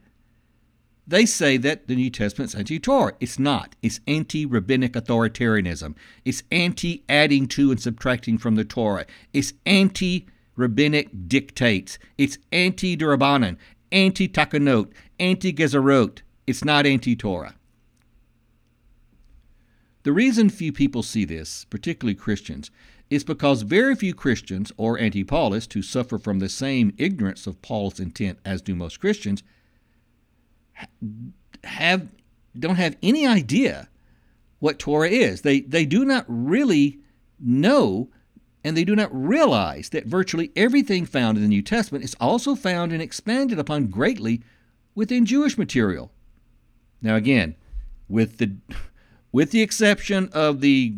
they 1.06 1.26
say 1.26 1.56
that 1.58 1.86
the 1.86 1.96
New 1.96 2.10
Testament 2.10 2.50
is 2.50 2.54
anti 2.54 2.78
Torah. 2.78 3.14
It's 3.20 3.38
not. 3.38 3.76
It's 3.82 4.00
anti 4.06 4.46
rabbinic 4.46 4.94
authoritarianism. 4.94 5.94
It's 6.24 6.42
anti 6.50 7.04
adding 7.08 7.46
to 7.48 7.70
and 7.70 7.80
subtracting 7.80 8.38
from 8.38 8.54
the 8.54 8.64
Torah. 8.64 9.06
It's 9.32 9.52
anti 9.66 10.26
rabbinic 10.56 11.28
dictates. 11.28 11.98
It's 12.16 12.38
anti 12.52 12.96
Durabanan, 12.96 13.58
anti 13.92 14.28
Takanot, 14.28 14.92
anti 15.20 15.52
Gezerot. 15.52 16.20
It's 16.46 16.64
not 16.64 16.86
anti 16.86 17.14
Torah. 17.14 17.54
The 20.04 20.12
reason 20.12 20.50
few 20.50 20.72
people 20.72 21.02
see 21.02 21.24
this, 21.24 21.64
particularly 21.64 22.14
Christians, 22.14 22.70
is 23.10 23.24
because 23.24 23.62
very 23.62 23.94
few 23.94 24.14
Christians 24.14 24.72
or 24.78 24.98
anti 24.98 25.24
Paulists 25.24 25.74
who 25.74 25.82
suffer 25.82 26.18
from 26.18 26.38
the 26.38 26.48
same 26.48 26.94
ignorance 26.96 27.46
of 27.46 27.60
Paul's 27.60 28.00
intent 28.00 28.38
as 28.44 28.62
do 28.62 28.74
most 28.74 29.00
Christians 29.00 29.42
have 31.64 32.08
don't 32.58 32.76
have 32.76 32.96
any 33.02 33.26
idea 33.26 33.88
what 34.58 34.78
Torah 34.78 35.08
is. 35.08 35.42
They 35.42 35.60
they 35.60 35.84
do 35.84 36.04
not 36.04 36.24
really 36.28 37.00
know 37.38 38.10
and 38.64 38.76
they 38.76 38.84
do 38.84 38.96
not 38.96 39.14
realize 39.14 39.90
that 39.90 40.06
virtually 40.06 40.50
everything 40.56 41.04
found 41.04 41.36
in 41.36 41.42
the 41.42 41.48
New 41.48 41.62
Testament 41.62 42.02
is 42.02 42.16
also 42.18 42.54
found 42.54 42.92
and 42.92 43.02
expanded 43.02 43.58
upon 43.58 43.88
greatly 43.88 44.42
within 44.94 45.26
Jewish 45.26 45.58
material. 45.58 46.10
Now 47.02 47.16
again, 47.16 47.56
with 48.08 48.38
the 48.38 48.56
with 49.32 49.50
the 49.50 49.62
exception 49.62 50.30
of 50.32 50.60
the 50.60 50.94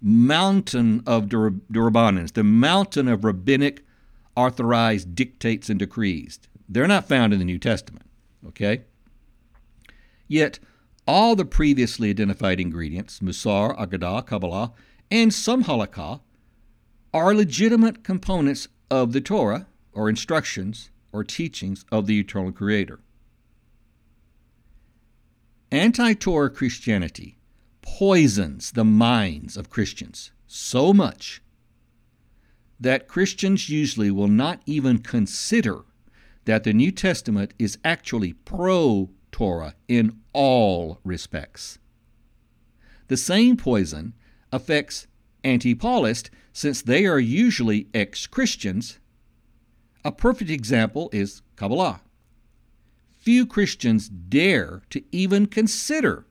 mountain 0.00 1.02
of 1.06 1.26
Durabanans, 1.26 2.32
the 2.32 2.44
mountain 2.44 3.06
of 3.08 3.24
rabbinic 3.24 3.84
authorized 4.36 5.14
dictates 5.14 5.70
and 5.70 5.78
decrees, 5.78 6.40
they're 6.68 6.88
not 6.88 7.08
found 7.08 7.32
in 7.32 7.38
the 7.38 7.44
New 7.44 7.58
Testament. 7.58 8.04
Okay? 8.48 8.82
Yet, 10.28 10.58
all 11.06 11.36
the 11.36 11.44
previously 11.44 12.10
identified 12.10 12.60
ingredients, 12.60 13.20
Musar, 13.20 13.76
Agadah, 13.78 14.26
Kabbalah, 14.26 14.72
and 15.10 15.32
some 15.32 15.64
Halakha, 15.64 16.20
are 17.12 17.34
legitimate 17.34 18.02
components 18.02 18.68
of 18.90 19.12
the 19.12 19.20
Torah, 19.20 19.66
or 19.92 20.08
instructions, 20.08 20.90
or 21.12 21.22
teachings 21.22 21.84
of 21.92 22.06
the 22.06 22.18
eternal 22.18 22.52
Creator. 22.52 23.00
Anti 25.70 26.14
Torah 26.14 26.50
Christianity 26.50 27.36
poisons 27.82 28.72
the 28.72 28.84
minds 28.84 29.56
of 29.56 29.70
Christians 29.70 30.32
so 30.46 30.92
much 30.92 31.42
that 32.80 33.08
Christians 33.08 33.68
usually 33.68 34.10
will 34.10 34.28
not 34.28 34.60
even 34.66 34.98
consider 34.98 35.82
that 36.44 36.64
the 36.64 36.72
New 36.72 36.90
Testament 36.90 37.54
is 37.58 37.78
actually 37.84 38.32
pro 38.32 39.10
Torah 39.32 39.74
in 39.88 40.20
all 40.32 41.00
respects. 41.04 41.78
The 43.08 43.16
same 43.16 43.56
poison 43.56 44.14
affects 44.52 45.06
anti 45.42 45.74
Paulists 45.74 46.30
since 46.52 46.82
they 46.82 47.06
are 47.06 47.18
usually 47.18 47.88
ex 47.92 48.26
Christians. 48.26 48.98
A 50.04 50.12
perfect 50.12 50.50
example 50.50 51.10
is 51.12 51.42
Kabbalah. 51.56 52.00
Few 53.18 53.46
Christians 53.46 54.08
dare 54.08 54.82
to 54.90 55.02
even 55.10 55.46
consider 55.46 56.26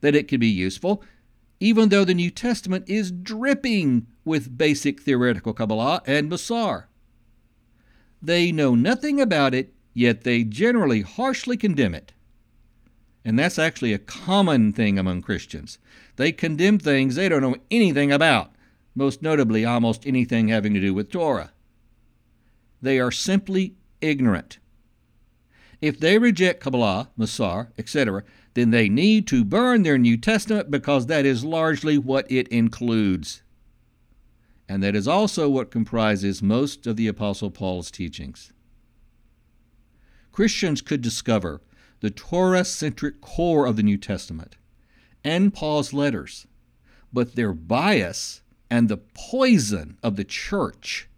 that 0.00 0.14
it 0.14 0.28
could 0.28 0.40
be 0.40 0.46
useful, 0.46 1.02
even 1.58 1.88
though 1.88 2.04
the 2.04 2.14
New 2.14 2.30
Testament 2.30 2.84
is 2.88 3.10
dripping 3.10 4.06
with 4.24 4.56
basic 4.56 5.00
theoretical 5.00 5.52
Kabbalah 5.52 6.02
and 6.06 6.30
Musar. 6.30 6.84
They 8.26 8.50
know 8.50 8.74
nothing 8.74 9.20
about 9.20 9.54
it, 9.54 9.72
yet 9.94 10.24
they 10.24 10.42
generally 10.42 11.02
harshly 11.02 11.56
condemn 11.56 11.94
it. 11.94 12.12
And 13.24 13.38
that's 13.38 13.56
actually 13.56 13.92
a 13.92 14.00
common 14.00 14.72
thing 14.72 14.98
among 14.98 15.22
Christians. 15.22 15.78
They 16.16 16.32
condemn 16.32 16.80
things 16.80 17.14
they 17.14 17.28
don't 17.28 17.42
know 17.42 17.54
anything 17.70 18.10
about, 18.10 18.50
most 18.96 19.22
notably 19.22 19.64
almost 19.64 20.08
anything 20.08 20.48
having 20.48 20.74
to 20.74 20.80
do 20.80 20.92
with 20.92 21.08
Torah. 21.08 21.52
They 22.82 22.98
are 22.98 23.12
simply 23.12 23.76
ignorant. 24.00 24.58
If 25.80 26.00
they 26.00 26.18
reject 26.18 26.60
Kabbalah, 26.60 27.10
Musar, 27.16 27.68
etc., 27.78 28.24
then 28.54 28.70
they 28.70 28.88
need 28.88 29.28
to 29.28 29.44
burn 29.44 29.84
their 29.84 29.98
New 29.98 30.16
Testament 30.16 30.68
because 30.68 31.06
that 31.06 31.24
is 31.24 31.44
largely 31.44 31.96
what 31.96 32.28
it 32.28 32.48
includes 32.48 33.42
and 34.68 34.82
that 34.82 34.96
is 34.96 35.06
also 35.06 35.48
what 35.48 35.70
comprises 35.70 36.42
most 36.42 36.86
of 36.86 36.96
the 36.96 37.06
Apostle 37.06 37.50
Paul's 37.50 37.90
teachings. 37.90 38.52
Christians 40.32 40.82
could 40.82 41.00
discover 41.00 41.62
the 42.00 42.10
Torah 42.10 42.64
centric 42.64 43.20
core 43.20 43.66
of 43.66 43.76
the 43.76 43.82
New 43.82 43.96
Testament 43.96 44.56
and 45.24 45.54
Paul's 45.54 45.92
letters, 45.92 46.46
but 47.12 47.34
their 47.34 47.52
bias 47.52 48.42
and 48.70 48.88
the 48.88 48.98
poison 48.98 49.96
of 50.02 50.16
the 50.16 50.24
church 50.24 51.08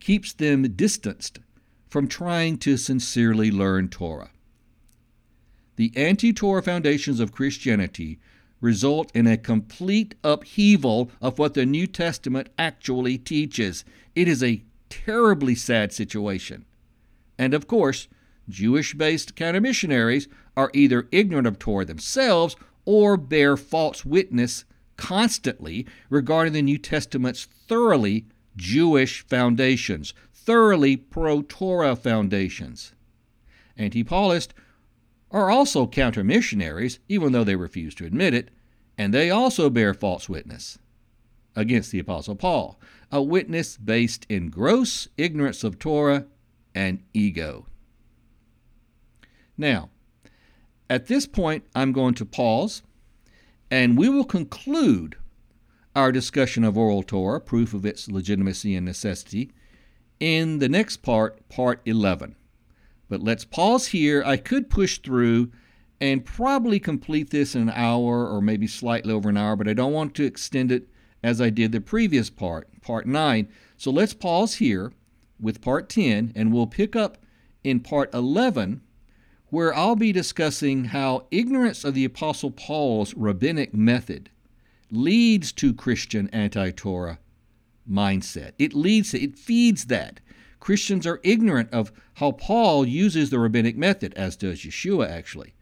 keeps 0.00 0.32
them 0.32 0.62
distanced 0.74 1.40
from 1.88 2.08
trying 2.08 2.56
to 2.58 2.76
sincerely 2.76 3.50
learn 3.50 3.88
Torah. 3.88 4.30
The 5.76 5.92
anti 5.96 6.32
Torah 6.32 6.62
foundations 6.62 7.20
of 7.20 7.32
Christianity 7.32 8.18
result 8.62 9.14
in 9.14 9.26
a 9.26 9.36
complete 9.36 10.14
upheaval 10.24 11.10
of 11.20 11.38
what 11.38 11.52
the 11.52 11.66
New 11.66 11.86
Testament 11.86 12.48
actually 12.58 13.18
teaches. 13.18 13.84
It 14.14 14.26
is 14.26 14.42
a 14.42 14.62
terribly 14.88 15.54
sad 15.54 15.92
situation. 15.92 16.64
And 17.36 17.52
of 17.52 17.66
course, 17.66 18.08
Jewish 18.48 18.94
based 18.94 19.36
counter 19.36 19.60
missionaries 19.60 20.28
are 20.56 20.70
either 20.72 21.08
ignorant 21.12 21.46
of 21.46 21.58
Torah 21.58 21.84
themselves 21.84 22.56
or 22.84 23.16
bear 23.16 23.56
false 23.56 24.04
witness 24.04 24.64
constantly 24.96 25.86
regarding 26.08 26.52
the 26.52 26.62
New 26.62 26.78
Testament's 26.78 27.44
thoroughly 27.44 28.26
Jewish 28.56 29.26
foundations, 29.26 30.14
thoroughly 30.32 30.96
pro 30.96 31.42
Torah 31.42 31.96
foundations. 31.96 32.92
Anti 33.76 34.04
Paulists 34.04 34.54
are 35.32 35.50
also 35.50 35.86
counter 35.86 36.22
missionaries, 36.22 37.00
even 37.08 37.32
though 37.32 37.44
they 37.44 37.56
refuse 37.56 37.94
to 37.96 38.04
admit 38.04 38.34
it, 38.34 38.50
and 38.96 39.12
they 39.12 39.30
also 39.30 39.70
bear 39.70 39.94
false 39.94 40.28
witness 40.28 40.78
against 41.56 41.90
the 41.90 41.98
Apostle 41.98 42.36
Paul, 42.36 42.78
a 43.10 43.20
witness 43.22 43.76
based 43.76 44.26
in 44.28 44.50
gross 44.50 45.08
ignorance 45.16 45.64
of 45.64 45.78
Torah 45.78 46.26
and 46.74 47.02
ego. 47.12 47.66
Now, 49.58 49.90
at 50.88 51.06
this 51.06 51.26
point, 51.26 51.64
I'm 51.74 51.92
going 51.92 52.14
to 52.14 52.24
pause 52.24 52.82
and 53.72 53.96
we 53.96 54.10
will 54.10 54.24
conclude 54.24 55.16
our 55.96 56.12
discussion 56.12 56.62
of 56.62 56.76
oral 56.76 57.02
Torah, 57.02 57.40
proof 57.40 57.72
of 57.72 57.86
its 57.86 58.06
legitimacy 58.06 58.76
and 58.76 58.84
necessity, 58.84 59.50
in 60.20 60.58
the 60.58 60.68
next 60.68 60.98
part, 60.98 61.48
part 61.48 61.80
11. 61.86 62.36
But 63.12 63.22
let's 63.22 63.44
pause 63.44 63.88
here. 63.88 64.22
I 64.24 64.38
could 64.38 64.70
push 64.70 64.96
through 64.96 65.50
and 66.00 66.24
probably 66.24 66.80
complete 66.80 67.28
this 67.28 67.54
in 67.54 67.60
an 67.60 67.74
hour 67.74 68.26
or 68.26 68.40
maybe 68.40 68.66
slightly 68.66 69.12
over 69.12 69.28
an 69.28 69.36
hour, 69.36 69.54
but 69.54 69.68
I 69.68 69.74
don't 69.74 69.92
want 69.92 70.14
to 70.14 70.24
extend 70.24 70.72
it 70.72 70.88
as 71.22 71.38
I 71.38 71.50
did 71.50 71.72
the 71.72 71.82
previous 71.82 72.30
part, 72.30 72.68
part 72.80 73.04
9. 73.04 73.48
So 73.76 73.90
let's 73.90 74.14
pause 74.14 74.54
here 74.54 74.94
with 75.38 75.60
part 75.60 75.90
10, 75.90 76.32
and 76.34 76.54
we'll 76.54 76.66
pick 76.66 76.96
up 76.96 77.18
in 77.62 77.80
part 77.80 78.14
11 78.14 78.80
where 79.50 79.74
I'll 79.74 79.94
be 79.94 80.12
discussing 80.12 80.86
how 80.86 81.26
ignorance 81.30 81.84
of 81.84 81.92
the 81.92 82.06
Apostle 82.06 82.50
Paul's 82.50 83.12
rabbinic 83.12 83.74
method 83.74 84.30
leads 84.90 85.52
to 85.52 85.74
Christian 85.74 86.30
anti 86.30 86.70
Torah 86.70 87.18
mindset. 87.86 88.52
It 88.58 88.72
leads, 88.72 89.12
it 89.12 89.38
feeds 89.38 89.84
that. 89.88 90.20
Christians 90.62 91.08
are 91.08 91.18
ignorant 91.24 91.68
of 91.72 91.90
how 92.14 92.30
Paul 92.30 92.86
uses 92.86 93.30
the 93.30 93.40
rabbinic 93.40 93.76
method, 93.76 94.14
as 94.14 94.36
does 94.36 94.60
Yeshua 94.60 95.10
actually. 95.10 95.54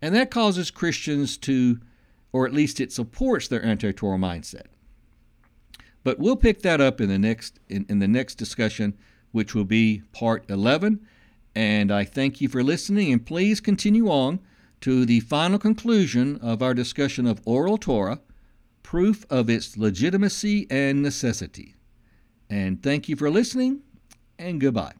And 0.00 0.14
that 0.14 0.30
causes 0.30 0.70
Christians 0.70 1.36
to, 1.38 1.80
or 2.32 2.46
at 2.46 2.52
least 2.52 2.80
it 2.80 2.92
supports 2.92 3.48
their 3.48 3.64
anti 3.64 3.90
Torah 3.90 4.18
mindset. 4.18 4.66
But 6.04 6.20
we'll 6.20 6.36
pick 6.36 6.62
that 6.62 6.80
up 6.80 7.00
in 7.00 7.08
the 7.08 7.18
next 7.18 7.58
in, 7.68 7.86
in 7.88 7.98
the 7.98 8.06
next 8.06 8.36
discussion, 8.36 8.96
which 9.32 9.52
will 9.52 9.64
be 9.64 10.02
part 10.12 10.48
11 10.48 11.04
and 11.56 11.90
I 11.90 12.04
thank 12.04 12.40
you 12.40 12.48
for 12.48 12.62
listening, 12.62 13.12
and 13.12 13.26
please 13.26 13.58
continue 13.58 14.08
on 14.08 14.38
to 14.82 15.04
the 15.06 15.20
final 15.20 15.58
conclusion 15.58 16.36
of 16.40 16.62
our 16.62 16.72
discussion 16.72 17.26
of 17.26 17.40
oral 17.44 17.78
Torah, 17.78 18.20
proof 18.84 19.26
of 19.28 19.50
its 19.50 19.76
legitimacy 19.76 20.68
and 20.70 21.02
necessity. 21.02 21.74
And 22.48 22.80
thank 22.80 23.08
you 23.08 23.16
for 23.16 23.28
listening, 23.28 23.80
and 24.38 24.60
goodbye. 24.60 24.92